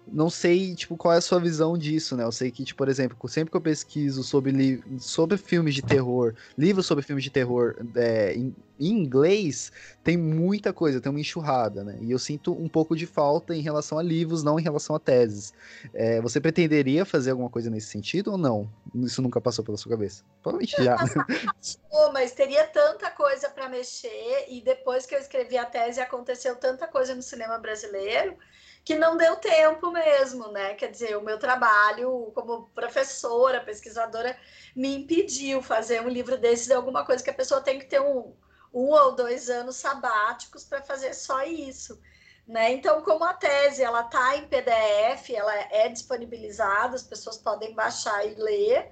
[0.08, 2.24] não sei, tipo, qual é a sua visão disso, né?
[2.24, 6.34] Eu sei que, tipo, por exemplo, sempre que eu pesquiso sobre, sobre filmes de terror,
[6.58, 9.72] livros sobre filmes de terror é, em, em, inglês,
[10.04, 11.98] tem muita coisa, tem uma enxurrada, né?
[12.02, 15.00] E eu sinto um pouco de falta em relação a livros, não em relação a
[15.00, 15.54] teses.
[15.94, 18.70] É, você pretenderia fazer alguma coisa nesse sentido ou não?
[18.96, 20.24] Isso nunca passou pela sua cabeça?
[20.42, 20.98] Provavelmente já.
[20.98, 26.56] Passou, mas teria tanta coisa para mexer, e depois que eu escrevi a tese, aconteceu
[26.56, 28.36] tanta coisa no cinema brasileiro
[28.84, 30.74] que não deu tempo mesmo, né?
[30.74, 34.38] Quer dizer, o meu trabalho como professora, pesquisadora,
[34.76, 38.02] me impediu fazer um livro desses de alguma coisa que a pessoa tem que ter
[38.02, 38.36] um,
[38.74, 42.00] um ou dois anos sabáticos para fazer só isso.
[42.46, 42.74] Né?
[42.74, 48.26] Então, como a tese ela está em PDF, ela é disponibilizada, as pessoas podem baixar
[48.28, 48.92] e ler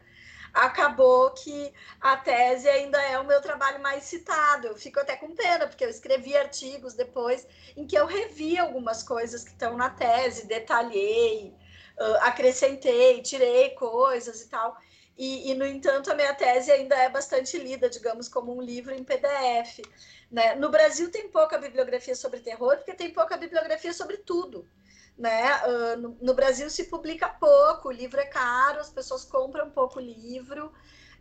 [0.54, 4.68] acabou que a tese ainda é o meu trabalho mais citado.
[4.68, 9.04] Eu fico até com pena, porque eu escrevi artigos depois em que eu revi algumas
[9.04, 11.54] coisas que estão na tese, detalhei,
[12.22, 14.78] acrescentei, tirei coisas e tal.
[15.18, 18.94] E, e, no entanto, a minha tese ainda é bastante lida, digamos, como um livro
[18.94, 19.82] em PDF.
[20.32, 20.56] Né?
[20.56, 24.68] No Brasil tem pouca bibliografia sobre terror, porque tem pouca bibliografia sobre tudo
[25.18, 25.62] né?
[25.66, 30.00] Uh, no, no, Brasil se publica pouco, o livro é caro, as pessoas compram pouco
[30.00, 30.72] livro.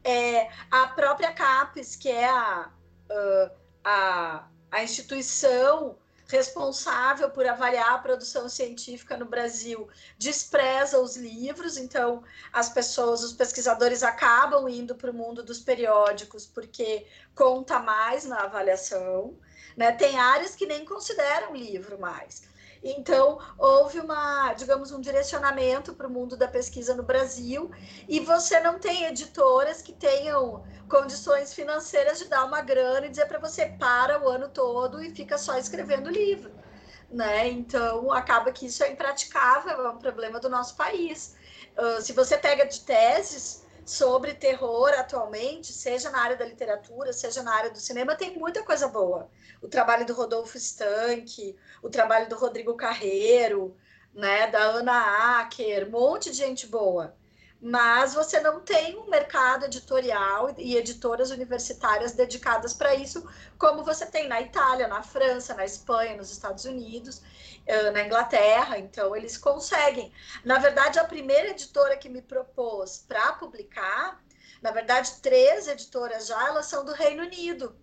[0.03, 2.71] É, a própria CAPES, que é a,
[3.11, 3.51] uh,
[3.85, 5.99] a, a instituição
[6.31, 12.23] responsável por avaliar a produção científica no Brasil despreza os livros, então
[12.53, 18.45] as pessoas, os pesquisadores acabam indo para o mundo dos periódicos porque conta mais na
[18.45, 19.37] avaliação.
[19.77, 19.93] Né?
[19.93, 22.43] Tem áreas que nem consideram livro mais.
[22.83, 27.71] Então, houve uma, digamos, um direcionamento para o mundo da pesquisa no Brasil,
[28.09, 33.27] e você não tem editoras que tenham condições financeiras de dar uma grana e dizer
[33.27, 36.51] para você para o ano todo e fica só escrevendo livro.
[37.11, 37.49] Né?
[37.49, 41.37] Então, acaba que isso é impraticável, é um problema do nosso país.
[41.77, 47.43] Uh, se você pega de teses sobre terror atualmente, seja na área da literatura, seja
[47.43, 49.31] na área do cinema, tem muita coisa boa.
[49.63, 53.77] O trabalho do Rodolfo Stank, o trabalho do Rodrigo Carreiro,
[54.15, 57.15] né, da Ana Acker, um monte de gente boa.
[57.63, 64.07] Mas você não tem um mercado editorial e editoras universitárias dedicadas para isso, como você
[64.07, 67.21] tem na Itália, na França, na Espanha, nos Estados Unidos,
[67.93, 68.79] na Inglaterra.
[68.79, 70.11] Então, eles conseguem.
[70.43, 74.19] Na verdade, a primeira editora que me propôs para publicar,
[74.63, 77.77] na verdade, três editoras já, elas são do Reino Unido,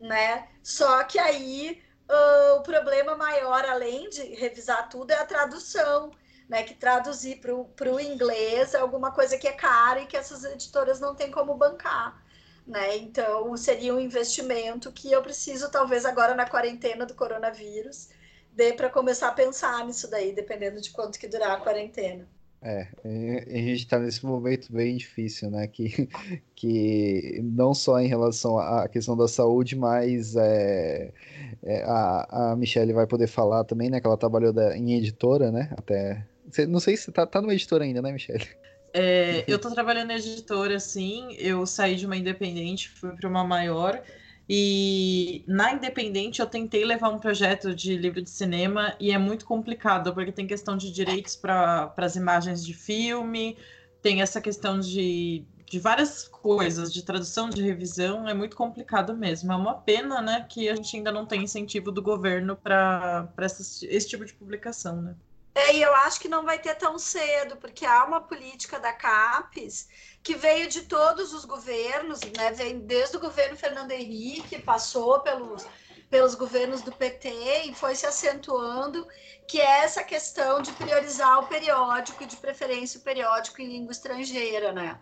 [0.00, 0.48] né?
[0.62, 6.10] Só que aí uh, o problema maior, além de revisar tudo, é a tradução.
[6.52, 10.44] Né, que traduzir para o inglês é alguma coisa que é cara e que essas
[10.44, 12.22] editoras não têm como bancar.
[12.66, 12.98] Né?
[12.98, 18.10] Então, seria um investimento que eu preciso, talvez agora na quarentena do coronavírus,
[18.52, 22.28] dê para começar a pensar nisso daí, dependendo de quanto que durar a quarentena.
[22.60, 25.66] É, a gente está nesse momento bem difícil, né?
[25.66, 26.06] Que,
[26.54, 31.14] que não só em relação à questão da saúde, mas é,
[31.62, 34.02] é, a, a Michelle vai poder falar também, né?
[34.02, 35.70] Que ela trabalhou da, em editora, né?
[35.78, 36.30] Até.
[36.68, 38.46] Não sei se tá, tá numa editora ainda, né, Michelle?
[38.94, 41.34] É, eu tô trabalhando em editora, sim.
[41.38, 44.02] Eu saí de uma independente, fui para uma maior.
[44.48, 49.46] E na Independente eu tentei levar um projeto de livro de cinema e é muito
[49.46, 53.56] complicado, porque tem questão de direitos para as imagens de filme,
[54.02, 59.52] tem essa questão de, de várias coisas, de tradução, de revisão, é muito complicado mesmo.
[59.52, 64.08] É uma pena, né, que a gente ainda não tem incentivo do governo para esse
[64.08, 65.14] tipo de publicação, né?
[65.54, 68.92] É, e eu acho que não vai ter tão cedo, porque há uma política da
[68.92, 69.88] CAPES
[70.22, 72.52] que veio de todos os governos, né?
[72.52, 75.66] Vem desde o governo Fernando Henrique, passou pelos,
[76.08, 79.06] pelos governos do PT e foi se acentuando,
[79.46, 84.72] que é essa questão de priorizar o periódico, de preferência o periódico em língua estrangeira,
[84.72, 84.98] né?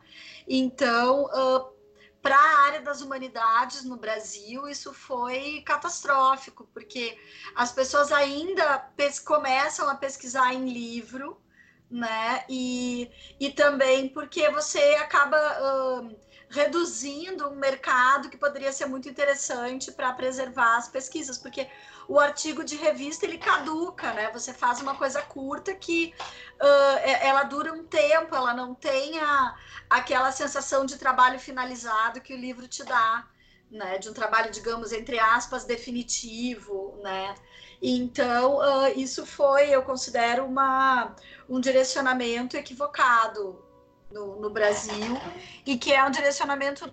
[0.48, 1.79] Então, uh,
[2.22, 7.18] para a área das humanidades no Brasil, isso foi catastrófico, porque
[7.54, 8.90] as pessoas ainda
[9.24, 11.40] começam a pesquisar em livro,
[11.90, 12.44] né?
[12.48, 16.16] E, e também porque você acaba uh,
[16.48, 21.68] reduzindo um mercado que poderia ser muito interessante para preservar as pesquisas, porque
[22.10, 24.32] o artigo de revista ele caduca, né?
[24.32, 26.12] Você faz uma coisa curta que
[26.60, 29.54] uh, ela dura um tempo, ela não tem a,
[29.88, 33.28] aquela sensação de trabalho finalizado que o livro te dá.
[33.70, 33.96] né?
[33.98, 37.32] De um trabalho, digamos, entre aspas, definitivo, né?
[37.80, 41.14] Então, uh, isso foi, eu considero, uma,
[41.48, 43.64] um direcionamento equivocado
[44.10, 45.16] no, no Brasil
[45.64, 46.92] e que é um direcionamento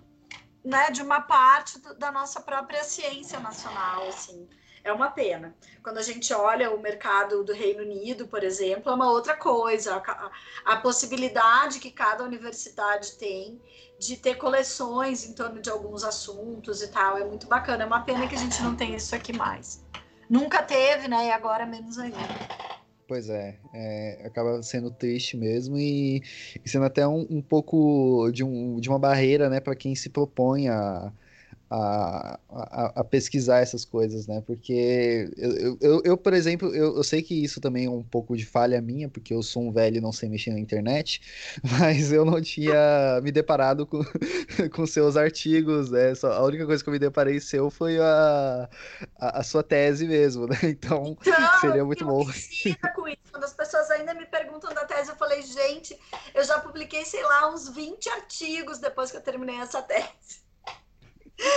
[0.64, 4.48] né, de uma parte do, da nossa própria ciência nacional, assim.
[4.88, 5.54] É uma pena.
[5.84, 9.98] Quando a gente olha o mercado do Reino Unido, por exemplo, é uma outra coisa.
[9.98, 10.32] A,
[10.66, 13.60] a possibilidade que cada universidade tem
[14.00, 17.18] de ter coleções em torno de alguns assuntos e tal.
[17.18, 17.84] É muito bacana.
[17.84, 19.84] É uma pena que a gente não tenha isso aqui mais.
[20.30, 21.28] Nunca teve, né?
[21.28, 22.18] E agora menos ainda.
[23.06, 26.22] Pois é, é, acaba sendo triste mesmo e,
[26.64, 30.10] e sendo até um, um, pouco de, um, de uma barreira, né, para quem se
[30.10, 31.10] propõe a,
[31.70, 34.42] a, a, a, pesquisar essas coisas, né?
[34.46, 38.38] Porque eu, eu, eu por exemplo, eu, eu, sei que isso também é um pouco
[38.38, 41.22] de falha minha, porque eu sou um velho e não sei mexer na internet,
[41.80, 44.00] mas eu não tinha me deparado com,
[44.74, 46.16] com seus artigos, né?
[46.16, 48.70] Só, a única coisa que eu me deparei seu foi a,
[49.20, 50.58] a, a sua tese mesmo, né?
[50.78, 52.24] Então, então seria muito bom.
[52.96, 53.18] com isso.
[53.32, 55.98] Quando as pessoas ainda me perguntam da tese, eu falei, gente,
[56.34, 60.47] eu já publiquei, sei lá, uns 20 artigos depois que eu terminei essa tese.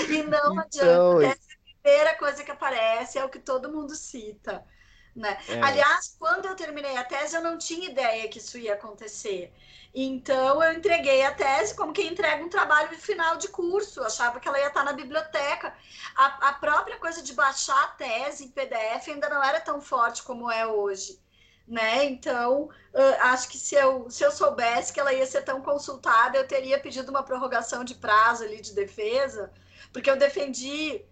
[0.08, 0.58] E não então...
[0.60, 1.26] adianta.
[1.26, 4.64] Essa é a primeira coisa que aparece, é o que todo mundo cita.
[5.14, 5.38] Né?
[5.48, 5.60] É.
[5.60, 9.52] Aliás, quando eu terminei a tese, eu não tinha ideia que isso ia acontecer.
[9.92, 14.00] Então, eu entreguei a tese como quem entrega um trabalho final de curso.
[14.00, 15.74] Eu achava que ela ia estar na biblioteca.
[16.14, 20.22] A, a própria coisa de baixar a tese em PDF ainda não era tão forte
[20.22, 21.18] como é hoje.
[21.66, 22.04] Né?
[22.04, 22.68] Então,
[23.20, 26.80] acho que se eu, se eu soubesse que ela ia ser tão consultada, eu teria
[26.80, 29.52] pedido uma prorrogação de prazo ali de defesa,
[29.92, 31.04] porque eu defendi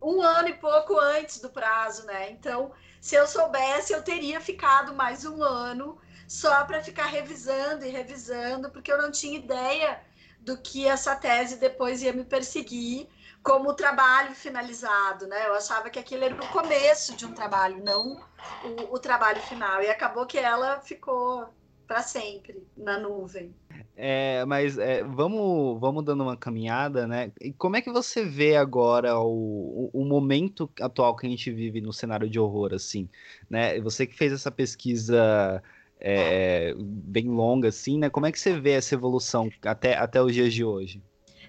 [0.00, 2.30] um ano e pouco antes do prazo, né?
[2.30, 7.90] Então, se eu soubesse, eu teria ficado mais um ano só para ficar revisando e
[7.90, 10.00] revisando, porque eu não tinha ideia
[10.40, 13.08] do que essa tese depois ia me perseguir
[13.42, 15.46] como trabalho finalizado, né?
[15.46, 18.20] Eu achava que aquilo era o começo de um trabalho, não
[18.64, 19.82] o, o trabalho final.
[19.82, 21.48] E acabou que ela ficou
[21.86, 23.54] para sempre na nuvem.
[23.96, 27.32] É, mas é, vamos, vamos dando uma caminhada, né?
[27.40, 31.50] E como é que você vê agora o, o, o, momento atual que a gente
[31.50, 33.08] vive no cenário de horror, assim,
[33.48, 33.80] né?
[33.80, 35.62] Você que fez essa pesquisa
[35.98, 38.10] é, bem longa, assim, né?
[38.10, 41.02] Como é que você vê essa evolução até, até os dias de hoje?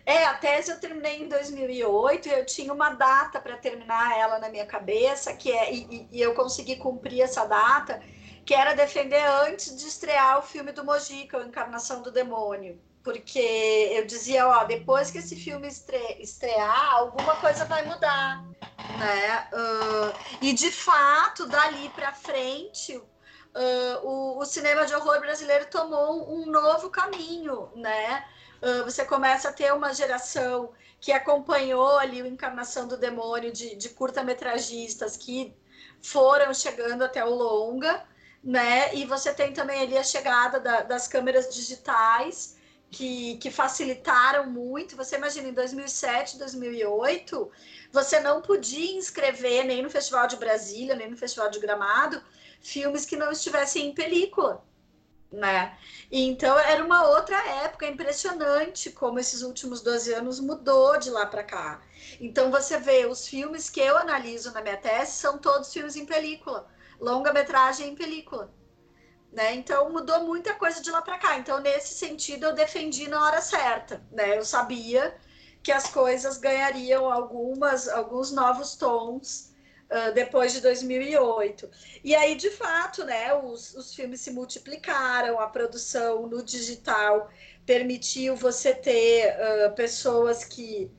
[0.05, 4.39] É, a tese eu terminei em 2008 e eu tinha uma data para terminar ela
[4.39, 8.01] na minha cabeça, que é e, e eu consegui cumprir essa data
[8.47, 12.79] que era defender antes de estrear o filme do Mojica, o Encarnação do Demônio.
[13.03, 13.39] Porque
[13.91, 18.41] eu dizia, ó, depois que esse filme estre estrear, alguma coisa vai mudar,
[18.99, 19.49] né?
[19.51, 23.05] Uh, e de fato, dali para frente, uh,
[24.03, 28.25] o, o, cinema de horror brasileiro tomou um novo caminho, né?
[28.61, 33.75] Uh, você começa a ter uma geração que acompanhou ali o Encarnação do Demônio de,
[33.75, 35.53] de curta-metragistas que
[36.01, 38.05] foram chegando até o longa,
[38.43, 38.93] né?
[38.95, 42.57] E você tem também ali a chegada da, das câmeras digitais
[42.89, 44.95] que, que facilitaram muito.
[44.95, 47.51] Você imagina, em 2007, 2008,
[47.91, 52.21] você não podia inscrever nem no Festival de Brasília, nem no Festival de Gramado,
[52.61, 54.63] filmes que não estivessem em película,
[55.31, 55.77] né?
[56.09, 61.43] Então era uma outra época impressionante como esses últimos 12 anos mudou de lá para
[61.43, 61.81] cá.
[62.19, 66.05] Então você vê os filmes que eu analiso na minha tese são todos filmes em
[66.05, 66.67] película
[66.99, 68.53] longa-metragem em película.
[69.31, 69.55] Né?
[69.55, 71.37] Então mudou muita coisa de lá para cá.
[71.37, 74.01] Então, nesse sentido, eu defendi na hora certa.
[74.11, 74.37] Né?
[74.37, 75.15] Eu sabia
[75.61, 79.53] que as coisas ganhariam algumas, alguns novos tons
[79.91, 81.69] uh, depois de 2008.
[82.03, 87.29] E aí, de fato, né, os, os filmes se multiplicaram, a produção no digital
[87.65, 90.89] permitiu você ter uh, pessoas que,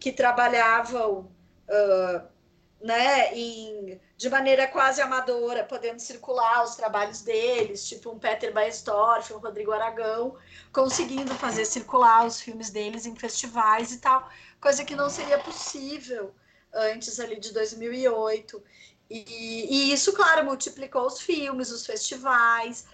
[0.00, 1.30] que trabalhavam.
[1.68, 2.36] Uh,
[2.80, 9.32] né, em, de maneira quase amadora, podendo circular os trabalhos deles, tipo um Peter Baestorff,
[9.34, 10.36] um Rodrigo Aragão,
[10.72, 16.34] conseguindo fazer circular os filmes deles em festivais e tal, coisa que não seria possível
[16.72, 18.62] antes ali de 2008.
[19.10, 22.86] E, e isso, claro, multiplicou os filmes, os festivais,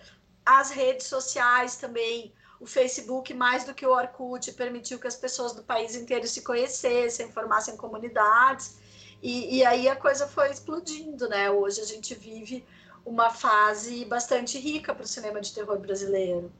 [0.44, 2.34] as redes sociais também.
[2.60, 6.42] O Facebook, mais do que o Orkut, permitiu que as pessoas do país inteiro se
[6.42, 8.76] conhecessem, formassem comunidades.
[9.22, 11.50] E, e aí a coisa foi explodindo, né?
[11.50, 12.64] Hoje a gente vive
[13.04, 16.50] uma fase bastante rica para o cinema de terror brasileiro.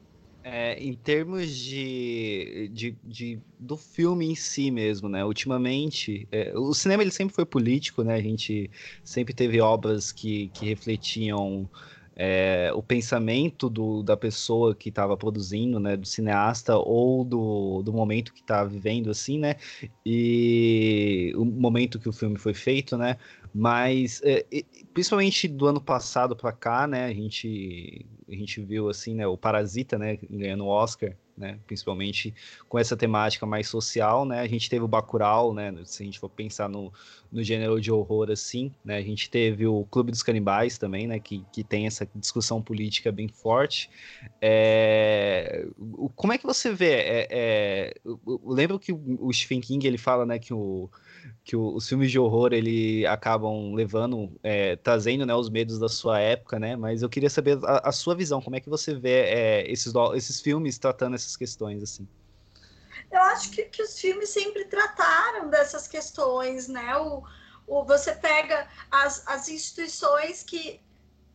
[0.45, 5.23] É, em termos de, de, de, do filme em si mesmo, né?
[5.23, 8.15] Ultimamente, é, o cinema ele sempre foi político, né?
[8.15, 8.69] A gente
[9.05, 11.69] sempre teve obras que, que refletiam
[12.15, 17.91] é, o pensamento do, da pessoa que estava produzindo, né, do cineasta ou do, do
[17.91, 19.55] momento que está vivendo, assim, né,
[20.05, 23.17] e o momento que o filme foi feito, né,
[23.53, 24.45] mas é,
[24.93, 29.37] principalmente do ano passado para cá, né, a gente a gente viu assim, né, o
[29.37, 32.33] Parasita, né, ganhando o Oscar, né, principalmente
[32.69, 36.19] com essa temática mais social, né, a gente teve o Bacurau, né, se a gente
[36.19, 36.93] for pensar no,
[37.31, 41.19] no gênero de horror assim, né, a gente teve o Clube dos Canibais também, né,
[41.19, 43.89] que, que tem essa discussão política bem forte.
[44.41, 45.65] É,
[46.15, 46.93] como é que você vê?
[46.93, 50.89] É, é, eu, lembro que o Stephen King ele fala, né, que o
[51.43, 55.89] que o, os filmes de horror ele acabam levando, é, trazendo né, os medos da
[55.89, 56.75] sua época, né?
[56.75, 59.93] Mas eu queria saber a, a sua visão, como é que você vê é, esses,
[60.15, 62.07] esses filmes tratando essas questões assim?
[63.11, 66.95] Eu acho que, que os filmes sempre trataram dessas questões, né?
[66.95, 67.23] O,
[67.67, 70.79] o, você pega as, as instituições que,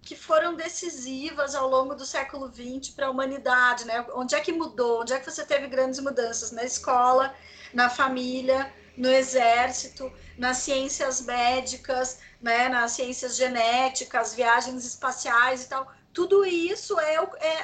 [0.01, 4.05] que foram decisivas ao longo do século XX para a humanidade, né?
[4.15, 5.03] Onde é que mudou?
[5.03, 6.51] Onde é que você teve grandes mudanças?
[6.51, 7.35] Na escola,
[7.75, 15.91] na família, no exército, nas ciências médicas, né, nas ciências genéticas, viagens espaciais e tal.
[16.13, 17.57] Tudo isso é, é,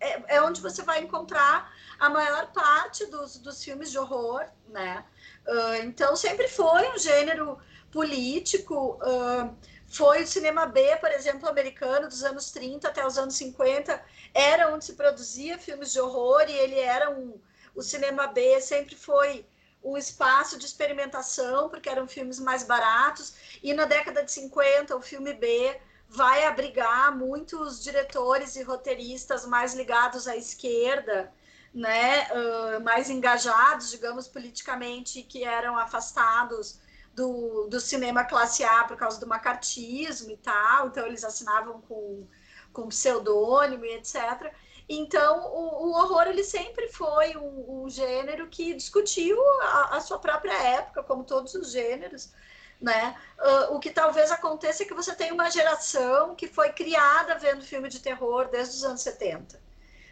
[0.00, 5.04] é, é onde você vai encontrar a maior parte dos, dos filmes de horror, né?
[5.44, 7.58] Uh, então, sempre foi um gênero
[7.90, 8.96] político.
[9.02, 9.52] Uh,
[9.88, 14.00] foi o cinema B, por exemplo, americano, dos anos 30 até os anos 50,
[14.32, 17.40] era onde se produzia filmes de horror e ele era um.
[17.74, 19.44] O cinema B sempre foi
[19.82, 25.00] um espaço de experimentação, porque eram filmes mais baratos, e na década de 50, o
[25.00, 31.32] filme B vai abrigar muitos diretores e roteiristas mais ligados à esquerda,
[31.72, 36.80] né, uh, mais engajados, digamos, politicamente, que eram afastados
[37.14, 42.26] do, do cinema classe A por causa do macartismo e tal, então eles assinavam com,
[42.72, 44.52] com pseudônimo e etc.
[44.92, 50.18] Então, o, o, horror ele sempre foi um, um gênero que discutiu a, a, sua
[50.18, 52.32] própria época, como todos os gêneros,
[52.80, 53.16] né?
[53.38, 57.62] Uh, o que talvez aconteça é que você tem uma geração que foi criada vendo
[57.62, 59.62] filme de terror desde os anos 70.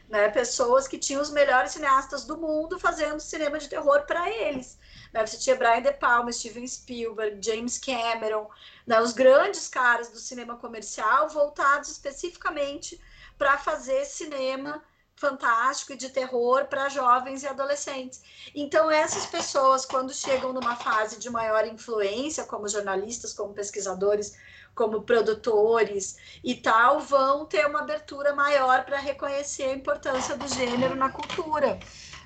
[0.08, 0.28] Né?
[0.28, 4.78] Pessoas que tinham os melhores cineastas do mundo fazendo cinema de terror para eles.
[5.12, 5.26] Né?
[5.26, 8.48] Você tinha Brian De Palma, Steven Spielberg, James Cameron,
[8.86, 9.00] né?
[9.00, 13.00] os grandes caras do cinema comercial voltados especificamente
[13.38, 14.82] para fazer cinema
[15.18, 18.22] fantástico e de terror para jovens e adolescentes.
[18.54, 24.36] Então, essas pessoas, quando chegam numa fase de maior influência, como jornalistas, como pesquisadores,
[24.74, 30.94] como produtores e tal, vão ter uma abertura maior para reconhecer a importância do gênero
[30.94, 31.80] na cultura.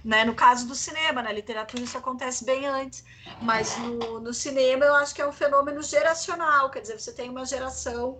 [0.04, 0.24] Né?
[0.24, 3.04] No caso do cinema, na literatura isso acontece bem antes,
[3.40, 7.30] mas no, no cinema eu acho que é um fenômeno geracional, quer dizer, você tem
[7.30, 8.18] uma geração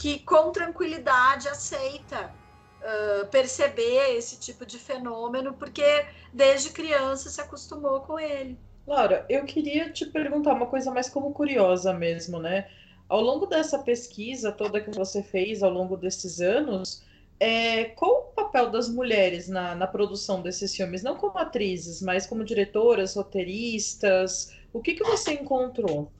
[0.00, 2.32] que com tranquilidade aceita
[2.80, 8.58] uh, perceber esse tipo de fenômeno, porque desde criança se acostumou com ele.
[8.86, 12.66] Laura, eu queria te perguntar uma coisa mais como curiosa mesmo, né?
[13.10, 17.04] Ao longo dessa pesquisa toda que você fez ao longo desses anos,
[17.38, 21.02] é, qual o papel das mulheres na, na produção desses filmes?
[21.02, 24.50] Não como atrizes, mas como diretoras, roteiristas.
[24.72, 26.10] O que, que você encontrou?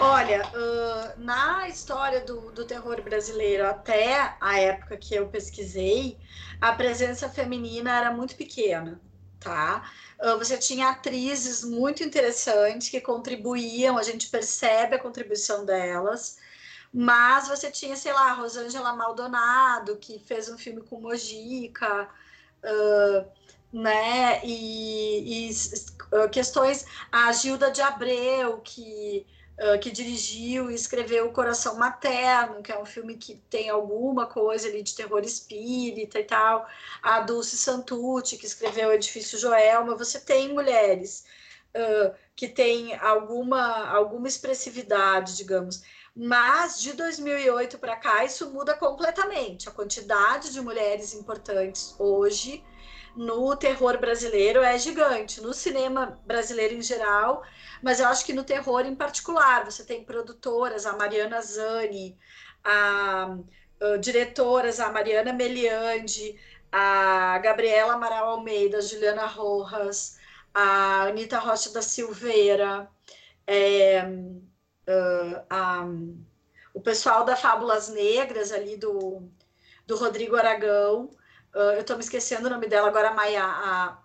[0.00, 6.18] Olha, uh, na história do, do terror brasileiro, até a época que eu pesquisei,
[6.60, 9.00] a presença feminina era muito pequena,
[9.40, 9.90] tá?
[10.20, 16.38] Uh, você tinha atrizes muito interessantes que contribuíam, a gente percebe a contribuição delas,
[16.92, 22.08] mas você tinha, sei lá, Rosângela Maldonado, que fez um filme com Mojica,
[22.64, 23.26] uh,
[23.72, 24.40] né?
[24.44, 29.26] E, e questões, a Gilda de Abreu, que
[29.82, 34.68] que dirigiu e escreveu O Coração Materno, que é um filme que tem alguma coisa
[34.68, 36.66] ali de terror espírita e tal.
[37.02, 39.96] A Dulce Santucci, que escreveu Edifício Joelma.
[39.96, 41.24] Você tem mulheres
[41.74, 45.82] uh, que têm alguma, alguma expressividade, digamos.
[46.14, 49.68] Mas de 2008 para cá, isso muda completamente.
[49.68, 52.64] A quantidade de mulheres importantes hoje
[53.16, 55.40] no terror brasileiro é gigante.
[55.40, 57.42] No cinema brasileiro em geral,
[57.82, 62.18] mas eu acho que no terror em particular, você tem produtoras, a Mariana Zani,
[62.64, 63.36] a,
[63.80, 66.38] a diretoras, a Mariana Meliandi,
[66.70, 70.18] a Gabriela Amaral Almeida, a Juliana Rojas,
[70.52, 72.88] a Anitta Rocha da Silveira,
[73.46, 74.02] é,
[75.48, 75.86] a,
[76.74, 79.22] o pessoal da Fábulas Negras ali do,
[79.86, 81.10] do Rodrigo Aragão,
[81.58, 83.98] uh, eu estou me esquecendo o nome dela agora, Maia, a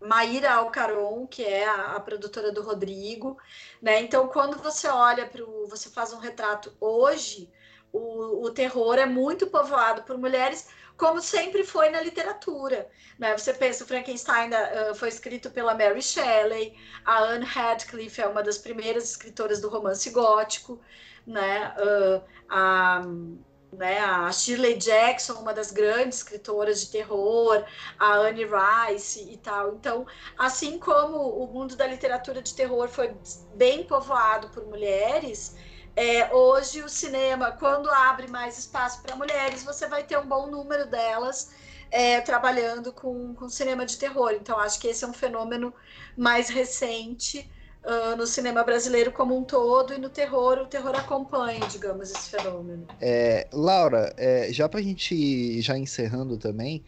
[0.00, 3.38] Maíra Alcaron, que é a, a, produtora do Rodrigo,
[3.80, 4.00] né?
[4.00, 7.50] Então, quando você olha para o, você faz um retrato hoje,
[7.92, 12.88] o, o terror é muito povoado por mulheres, como sempre foi na literatura.
[13.18, 13.36] Né?
[13.36, 18.42] Você pensa, o Frankenstein uh, foi escrito pela Mary Shelley, a Anne Radcliffe é uma
[18.42, 20.80] das primeiras escritoras do romance gótico,
[21.26, 21.74] né?
[21.78, 23.02] Uh, a,
[23.72, 27.64] né, a Shirley Jackson, uma das grandes escritoras de terror,
[27.98, 29.74] a Anne Rice e tal.
[29.74, 30.06] Então,
[30.36, 33.14] assim como o mundo da literatura de terror foi
[33.54, 35.56] bem povoado por mulheres,
[35.96, 40.46] é, hoje o cinema, quando abre mais espaço para mulheres, você vai ter um bom
[40.46, 41.50] número delas
[41.90, 44.32] é, trabalhando com, com cinema de terror.
[44.32, 45.74] Então, acho que esse é um fenômeno
[46.16, 47.50] mais recente
[47.88, 52.30] uh, no cinema brasileiro como um todo e no terror, o terror acompanha, digamos, esse
[52.30, 52.86] fenômeno.
[53.00, 56.84] É, Laura, é, já para a gente já encerrando também,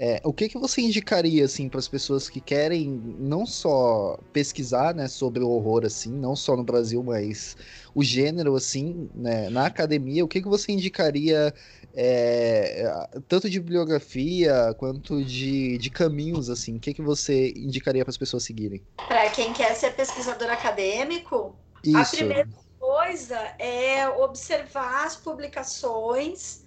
[0.00, 2.88] é, o que, que você indicaria assim para as pessoas que querem
[3.18, 7.56] não só pesquisar né, sobre o horror assim, não só no Brasil, mas
[7.92, 11.52] o gênero assim, né, na academia, o que, que você indicaria
[11.92, 16.76] é, tanto de bibliografia quanto de, de caminhos assim?
[16.76, 18.80] O que, que você indicaria para as pessoas seguirem?
[19.08, 21.98] Para quem quer ser pesquisador acadêmico, Isso.
[21.98, 26.64] a primeira coisa é observar as publicações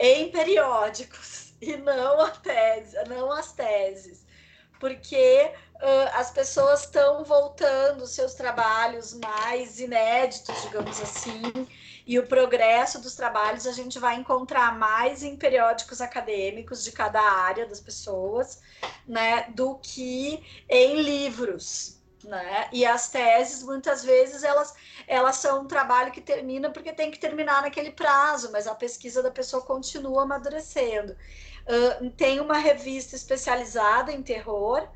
[0.00, 4.26] em periódicos e não a tese, não as teses,
[4.80, 11.68] porque uh, as pessoas estão voltando seus trabalhos mais inéditos, digamos assim,
[12.04, 17.20] e o progresso dos trabalhos a gente vai encontrar mais em periódicos acadêmicos de cada
[17.20, 18.60] área das pessoas,
[19.06, 22.02] né, do que em livros.
[22.24, 22.68] Né?
[22.72, 24.74] E as teses, muitas vezes, elas,
[25.08, 29.22] elas são um trabalho que termina porque tem que terminar naquele prazo, mas a pesquisa
[29.22, 31.16] da pessoa continua amadurecendo.
[32.16, 34.88] Tem uma revista especializada em terror,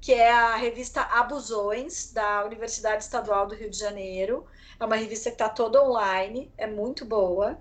[0.00, 4.46] que é a revista Abusões, da Universidade Estadual do Rio de Janeiro.
[4.78, 7.58] É uma revista que está toda online, é muito boa,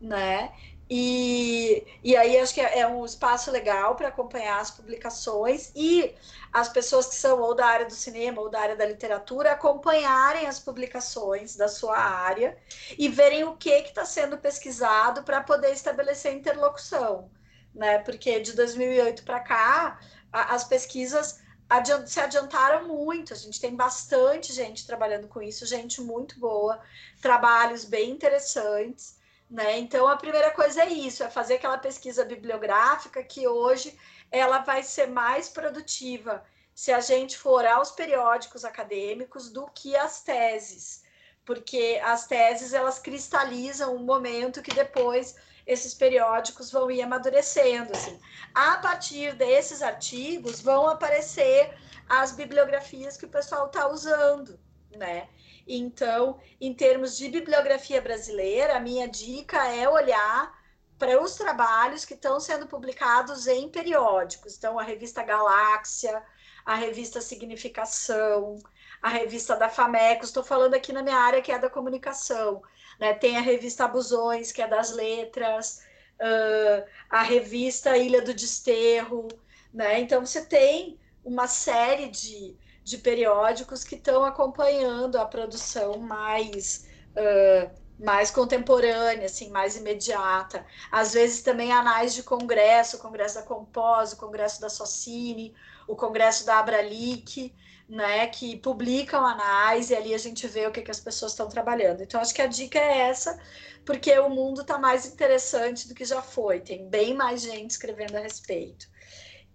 [0.00, 0.52] né?
[0.92, 6.12] E, e aí acho que é, é um espaço legal para acompanhar as publicações e
[6.52, 10.48] as pessoas que são ou da área do cinema ou da área da literatura acompanharem
[10.48, 12.58] as publicações da sua área
[12.98, 17.30] e verem o que está sendo pesquisado para poder estabelecer interlocução
[17.74, 17.98] né?
[17.98, 20.00] Porque de 2008 para cá,
[20.32, 23.32] a, as pesquisas adiant, se adiantaram muito.
[23.32, 26.80] A gente tem bastante gente trabalhando com isso, gente muito boa,
[27.20, 29.18] trabalhos bem interessantes.
[29.50, 29.78] Né?
[29.78, 33.98] Então, a primeira coisa é isso, é fazer aquela pesquisa bibliográfica que hoje
[34.30, 40.22] ela vai ser mais produtiva se a gente for aos periódicos acadêmicos do que as
[40.22, 41.02] teses,
[41.44, 45.34] porque as teses elas cristalizam um momento que depois
[45.66, 47.92] esses periódicos vão ir amadurecendo.
[47.92, 48.18] Assim.
[48.54, 51.74] A partir desses artigos vão aparecer
[52.08, 54.58] as bibliografias que o pessoal está usando,
[54.96, 55.28] né?
[55.66, 60.58] Então, em termos de bibliografia brasileira, a minha dica é olhar
[60.98, 64.56] para os trabalhos que estão sendo publicados em periódicos.
[64.56, 66.22] Então, a revista Galáxia,
[66.64, 68.58] a revista Significação,
[69.00, 72.60] a revista da FAMECO, estou falando aqui na minha área que é da comunicação.
[73.00, 73.14] Né?
[73.14, 75.82] Tem a revista Abusões, que é das letras,
[76.20, 79.26] uh, a revista Ilha do Desterro.
[79.72, 80.00] Né?
[80.00, 86.86] Então, você tem uma série de, de periódicos que estão acompanhando a produção mais.
[87.16, 90.64] Uh, mais contemporânea, assim, mais imediata.
[90.90, 95.54] Às vezes também anais de congresso, o congresso da Compós, o congresso da Socini,
[95.86, 97.54] o congresso da Abralic
[97.90, 101.48] né, que publicam anais e ali a gente vê o que, que as pessoas estão
[101.48, 102.02] trabalhando.
[102.02, 103.36] Então, acho que a dica é essa,
[103.84, 108.16] porque o mundo está mais interessante do que já foi, tem bem mais gente escrevendo
[108.16, 108.86] a respeito.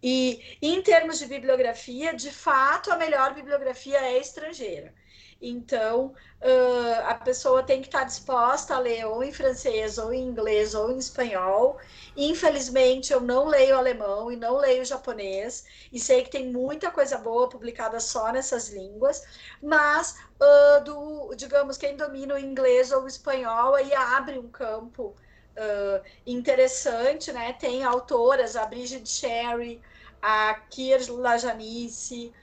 [0.03, 4.93] E em termos de bibliografia, de fato, a melhor bibliografia é estrangeira.
[5.47, 6.07] Então,
[6.41, 10.73] uh, a pessoa tem que estar disposta a ler ou em francês, ou em inglês,
[10.73, 11.77] ou em espanhol.
[12.17, 17.19] Infelizmente, eu não leio alemão e não leio japonês, e sei que tem muita coisa
[17.19, 19.23] boa publicada só nessas línguas,
[19.61, 25.15] mas, uh, do, digamos, quem domina o inglês ou o espanhol, aí abre um campo
[25.55, 27.53] uh, interessante, né?
[27.53, 29.79] Tem autoras, a Brigitte Sherry,
[30.19, 32.33] a Kier Lajanice,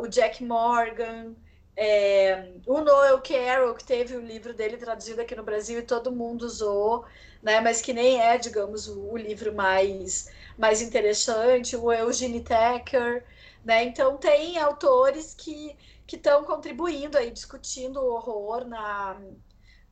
[0.00, 1.34] o Jack Morgan,
[1.76, 6.10] é, o Noel Carroll, que teve o livro dele traduzido aqui no Brasil e todo
[6.10, 7.04] mundo usou,
[7.42, 13.24] né, mas que nem é, digamos, o, o livro mais, mais interessante, o Eugene Tecker,
[13.64, 15.76] né, então tem autores que
[16.10, 19.20] estão contribuindo aí, discutindo o horror na,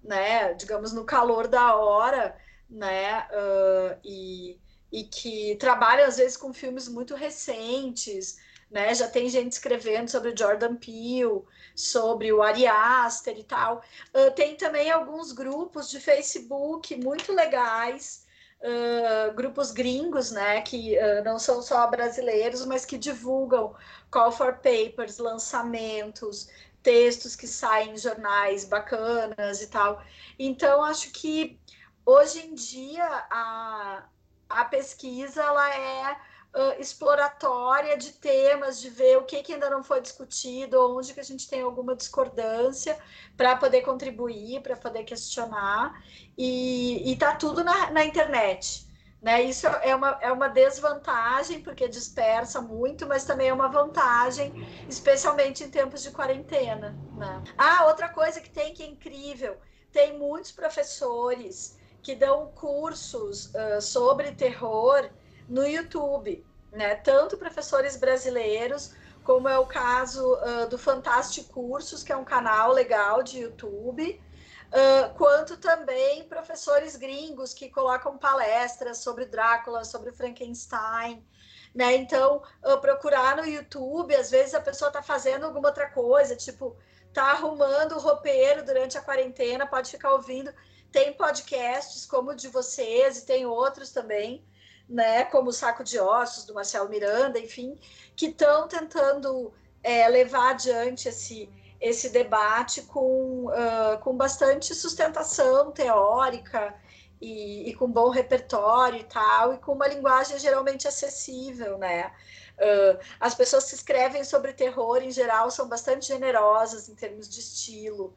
[0.03, 2.35] né, digamos, no calor da hora,
[2.69, 4.59] né, uh, e,
[4.91, 8.39] e que trabalham às vezes com filmes muito recentes,
[8.71, 8.95] né?
[8.95, 11.43] Já tem gente escrevendo sobre o Jordan Peele,
[11.75, 13.83] sobre o Ari Aster e tal.
[14.15, 18.27] Uh, tem também alguns grupos de Facebook muito legais,
[18.61, 20.61] uh, grupos gringos, né?
[20.63, 23.75] Que uh, não são só brasileiros, mas que divulgam
[24.11, 26.49] call for papers, lançamentos,
[26.83, 30.03] textos que saem em jornais bacanas e tal.
[30.39, 31.59] Então, acho que
[32.05, 34.05] hoje em dia a,
[34.49, 36.17] a pesquisa ela é
[36.55, 41.21] uh, exploratória de temas, de ver o que, que ainda não foi discutido, onde que
[41.21, 42.99] a gente tem alguma discordância,
[43.37, 45.93] para poder contribuir, para poder questionar,
[46.39, 48.87] e está tudo na, na internet.
[49.21, 49.43] Né?
[49.43, 54.53] Isso é uma, é uma desvantagem, porque dispersa muito, mas também é uma vantagem,
[54.89, 56.95] especialmente em tempos de quarentena.
[57.17, 57.43] Né?
[57.57, 59.57] Ah, outra coisa que tem que é incrível:
[59.91, 65.09] tem muitos professores que dão cursos uh, sobre terror
[65.49, 66.97] no YouTube, né?
[66.97, 68.93] Tanto professores brasileiros,
[69.23, 74.21] como é o caso uh, do Fantástico Cursos, que é um canal legal de YouTube,
[74.69, 81.27] uh, quanto também professores gringos que colocam palestras sobre Drácula, sobre Frankenstein.
[81.75, 81.97] Né?
[81.97, 82.41] Então,
[82.81, 86.77] procurar no YouTube, às vezes a pessoa está fazendo alguma outra coisa, tipo,
[87.13, 90.53] tá arrumando o roupeiro durante a quarentena, pode ficar ouvindo.
[90.93, 94.45] Tem podcasts como o de vocês e tem outros também,
[94.89, 95.25] né?
[95.25, 97.79] Como o Saco de Ossos, do Marcelo Miranda, enfim,
[98.17, 101.49] que estão tentando é, levar adiante esse,
[101.81, 106.75] esse debate com, uh, com bastante sustentação teórica
[107.21, 112.13] e, e, com bom repertório e tal, e com uma linguagem geralmente acessível, né?
[112.57, 117.41] Uh, as pessoas que escrevem sobre terror, em geral, são bastante generosas em termos de
[117.41, 118.17] estilo.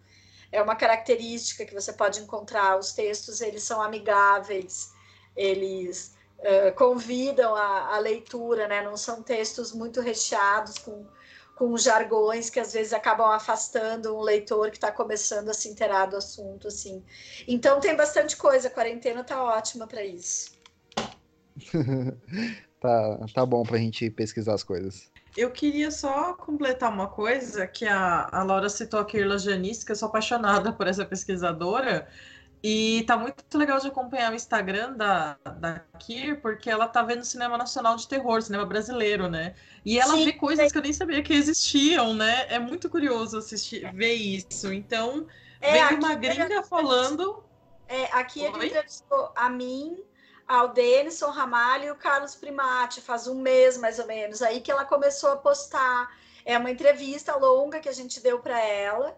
[0.52, 2.78] É uma característica que você pode encontrar.
[2.78, 4.92] Os textos, eles são amigáveis,
[5.36, 8.84] eles uh, convidam a, a leitura, né?
[8.84, 11.06] Não são textos muito recheados com
[11.58, 16.06] com jargões que às vezes acabam afastando um leitor que está começando a se inteirar
[16.06, 17.04] do assunto, assim.
[17.48, 20.52] Então tem bastante coisa, a quarentena tá ótima para isso.
[22.80, 25.10] tá, tá bom para a gente pesquisar as coisas.
[25.36, 29.92] Eu queria só completar uma coisa que a, a Laura citou a Kirla Janice, que
[29.92, 32.08] eu sou apaixonada por essa pesquisadora.
[32.64, 37.24] E tá muito legal de acompanhar o Instagram da, da Kir, porque ela tá vendo
[37.24, 39.56] cinema nacional de terror, cinema brasileiro, né?
[39.86, 42.48] E ela Sim, vê coisas que eu nem sabia que existiam, né?
[42.50, 44.74] É muito curioso assistir, ver isso.
[44.74, 45.28] Então,
[45.62, 47.44] é, vem uma gringa falando.
[47.88, 50.04] É, aqui ele entrevistou a mim,
[50.48, 54.42] ao Denison Ramalho e o Carlos Primati, faz um mês mais ou menos.
[54.42, 56.12] Aí que ela começou a postar.
[56.44, 59.18] É uma entrevista longa que a gente deu para ela.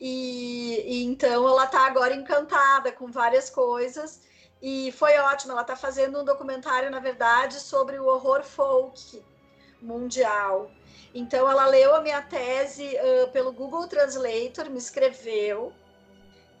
[0.00, 4.20] E, e então ela está agora encantada com várias coisas
[4.62, 5.52] e foi ótimo.
[5.52, 9.22] Ela está fazendo um documentário, na verdade, sobre o horror folk
[9.80, 10.70] mundial.
[11.14, 15.72] Então ela leu a minha tese uh, pelo Google Translator, me escreveu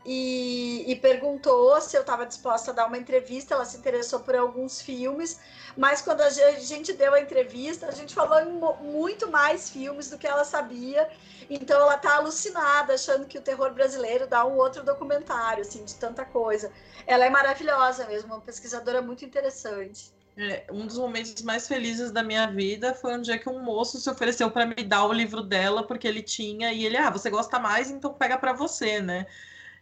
[0.04, 3.54] e, e perguntou se eu estava disposta a dar uma entrevista.
[3.54, 5.40] Ela se interessou por alguns filmes,
[5.76, 10.18] mas quando a gente deu a entrevista, a gente falou em muito mais filmes do
[10.18, 11.08] que ela sabia.
[11.50, 15.94] Então ela está alucinada, achando que o terror brasileiro dá um outro documentário, assim, de
[15.94, 16.70] tanta coisa.
[17.06, 20.12] Ela é maravilhosa mesmo, uma pesquisadora muito interessante.
[20.40, 23.98] É, um dos momentos mais felizes da minha vida foi um dia que um moço
[23.98, 27.28] se ofereceu para me dar o livro dela, porque ele tinha, e ele, ah, você
[27.28, 29.26] gosta mais, então pega para você, né?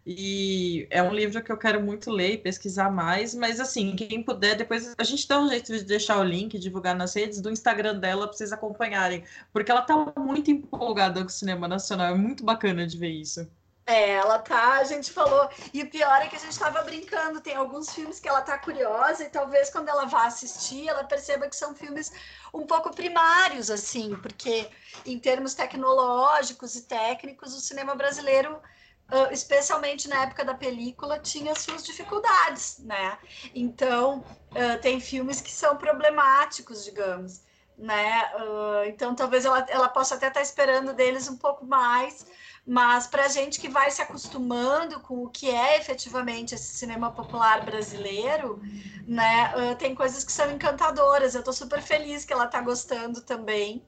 [0.08, 4.22] E é um livro que eu quero muito ler e pesquisar mais, mas assim, quem
[4.22, 7.50] puder, depois a gente dá um jeito de deixar o link, divulgar nas redes do
[7.50, 12.14] Instagram dela para vocês acompanharem, porque ela tá muito empolgada com o cinema nacional, é
[12.14, 13.50] muito bacana de ver isso.
[13.84, 17.40] É, ela tá, a gente falou, e o pior é que a gente estava brincando,
[17.40, 21.48] tem alguns filmes que ela tá curiosa e talvez quando ela vá assistir, ela perceba
[21.48, 22.12] que são filmes
[22.54, 24.68] um pouco primários, assim, porque
[25.04, 28.56] em termos tecnológicos e técnicos, o cinema brasileiro
[29.08, 33.16] Uh, especialmente na época da película, tinha suas dificuldades, né?
[33.54, 34.18] Então,
[34.50, 37.42] uh, tem filmes que são problemáticos, digamos,
[37.78, 38.28] né?
[38.34, 42.26] Uh, então, talvez ela, ela possa até estar esperando deles um pouco mais,
[42.66, 47.12] mas para a gente que vai se acostumando com o que é efetivamente esse cinema
[47.12, 48.60] popular brasileiro,
[49.06, 49.76] né?
[49.76, 51.36] tem coisas que são encantadoras.
[51.36, 53.86] Eu estou super feliz que ela está gostando também,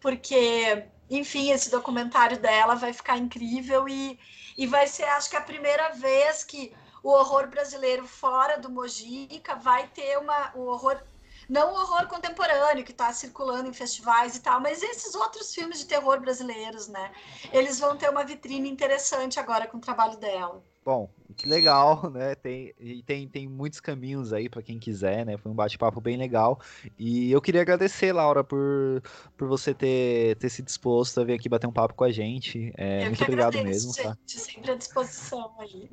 [0.00, 4.16] porque, enfim, esse documentário dela vai ficar incrível e
[4.56, 9.54] e vai ser, acho que, a primeira vez que o horror brasileiro fora do Mojica
[9.56, 11.00] vai ter uma, o horror
[11.48, 15.80] não o horror contemporâneo que está circulando em festivais e tal, mas esses outros filmes
[15.80, 17.12] de terror brasileiros, né?
[17.52, 20.62] Eles vão ter uma vitrine interessante agora com o trabalho dela.
[20.84, 22.34] Bom, que legal, né?
[22.34, 22.74] Tem,
[23.04, 25.36] tem, tem muitos caminhos aí para quem quiser, né?
[25.36, 26.60] Foi um bate-papo bem legal.
[26.98, 29.02] E eu queria agradecer, Laura, por,
[29.36, 32.72] por você ter, ter se disposto a vir aqui bater um papo com a gente.
[32.76, 33.94] É, muito obrigado agradeço, mesmo.
[33.94, 34.16] Gente, tá?
[34.26, 35.90] sempre à disposição aí.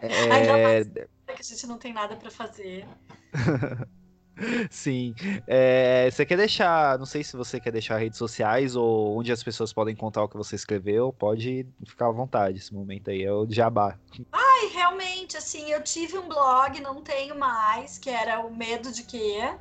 [0.00, 0.32] É...
[0.32, 2.86] Ainda mais que a gente não tem nada para fazer.
[4.70, 5.14] Sim.
[5.46, 9.42] É, você quer deixar, não sei se você quer deixar redes sociais ou onde as
[9.42, 13.32] pessoas podem contar o que você escreveu, pode ficar à vontade esse momento aí, é
[13.32, 13.98] o jabá.
[14.32, 19.02] Ai, realmente, assim, eu tive um blog, não tenho mais, que era o Medo de
[19.02, 19.58] Quê,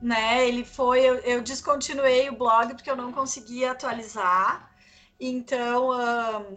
[0.00, 0.46] né?
[0.46, 4.70] Ele foi, eu, eu descontinuei o blog porque eu não conseguia atualizar.
[5.18, 5.90] Então,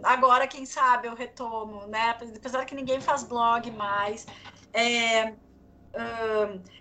[0.04, 2.12] agora, quem sabe, eu retomo, né?
[2.36, 4.26] Apesar que ninguém faz blog mais.
[4.74, 5.34] É,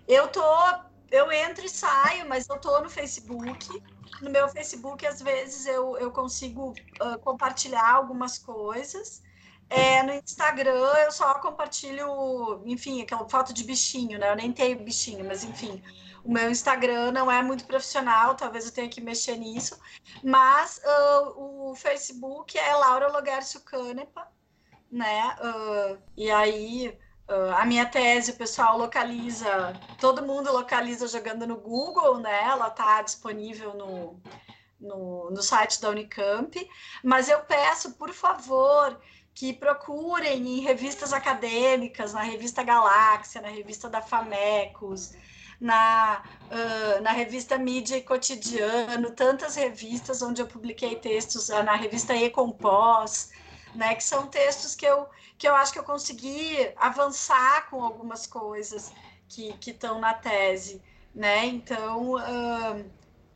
[0.07, 0.43] eu tô,
[1.11, 3.81] eu entro e saio, mas eu tô no Facebook.
[4.21, 9.21] No meu Facebook, às vezes, eu, eu consigo uh, compartilhar algumas coisas.
[9.69, 14.31] É, no Instagram, eu só compartilho, enfim, aquela foto de bichinho, né?
[14.31, 15.81] Eu nem tenho bichinho, mas enfim.
[16.23, 19.79] O meu Instagram não é muito profissional, talvez eu tenha que mexer nisso.
[20.23, 24.27] Mas uh, o Facebook é Laura Logercio Canepa,
[24.91, 25.35] né?
[25.39, 26.97] Uh, e aí
[27.29, 32.43] Uh, a minha tese, o pessoal localiza, todo mundo localiza jogando no Google, né?
[32.43, 34.19] Ela está disponível no,
[34.79, 36.67] no, no, site da Unicamp,
[37.03, 38.99] mas eu peço, por favor,
[39.35, 45.13] que procurem em revistas acadêmicas, na revista Galáxia, na revista da Famecos,
[45.61, 52.15] na, uh, na revista Mídia e Cotidiano, tantas revistas onde eu publiquei textos, na revista
[52.15, 53.29] Ecompós,
[53.75, 53.95] né?
[53.95, 55.07] Que são textos que eu,
[55.37, 58.91] que eu acho que eu consegui avançar com algumas coisas
[59.27, 60.81] que estão na tese,
[61.13, 61.45] né?
[61.45, 62.83] Então, uh,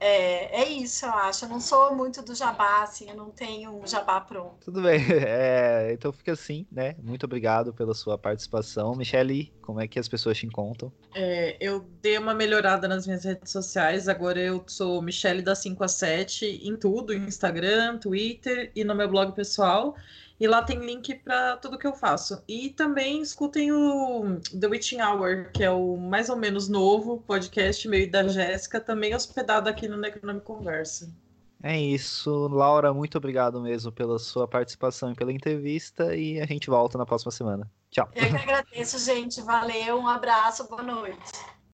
[0.06, 1.46] é, é isso, eu acho.
[1.46, 4.58] Eu não sou muito do jabá, assim, eu não tenho um jabá pronto.
[4.66, 6.94] Tudo bem, é, então fica assim, né?
[7.02, 8.94] Muito obrigado pela sua participação.
[8.96, 10.92] Michele, como é que as pessoas te encontram?
[11.16, 15.82] É, eu dei uma melhorada nas minhas redes sociais, agora eu sou Michele da 5
[15.82, 19.96] a 7 em tudo, Instagram, Twitter e no meu blog pessoal.
[20.44, 22.44] E lá tem link para tudo que eu faço.
[22.50, 27.88] E também escutem o The Witching Hour, que é o mais ou menos novo podcast
[27.88, 31.10] meio da Jéssica, também hospedado aqui no Necronome Conversa.
[31.64, 32.50] É isso.
[32.50, 36.14] Laura, muito obrigado mesmo pela sua participação e pela entrevista.
[36.14, 37.72] E a gente volta na próxima semana.
[37.90, 38.10] Tchau.
[38.14, 39.42] Eu que agradeço, gente.
[39.42, 41.32] Valeu, um abraço, boa noite.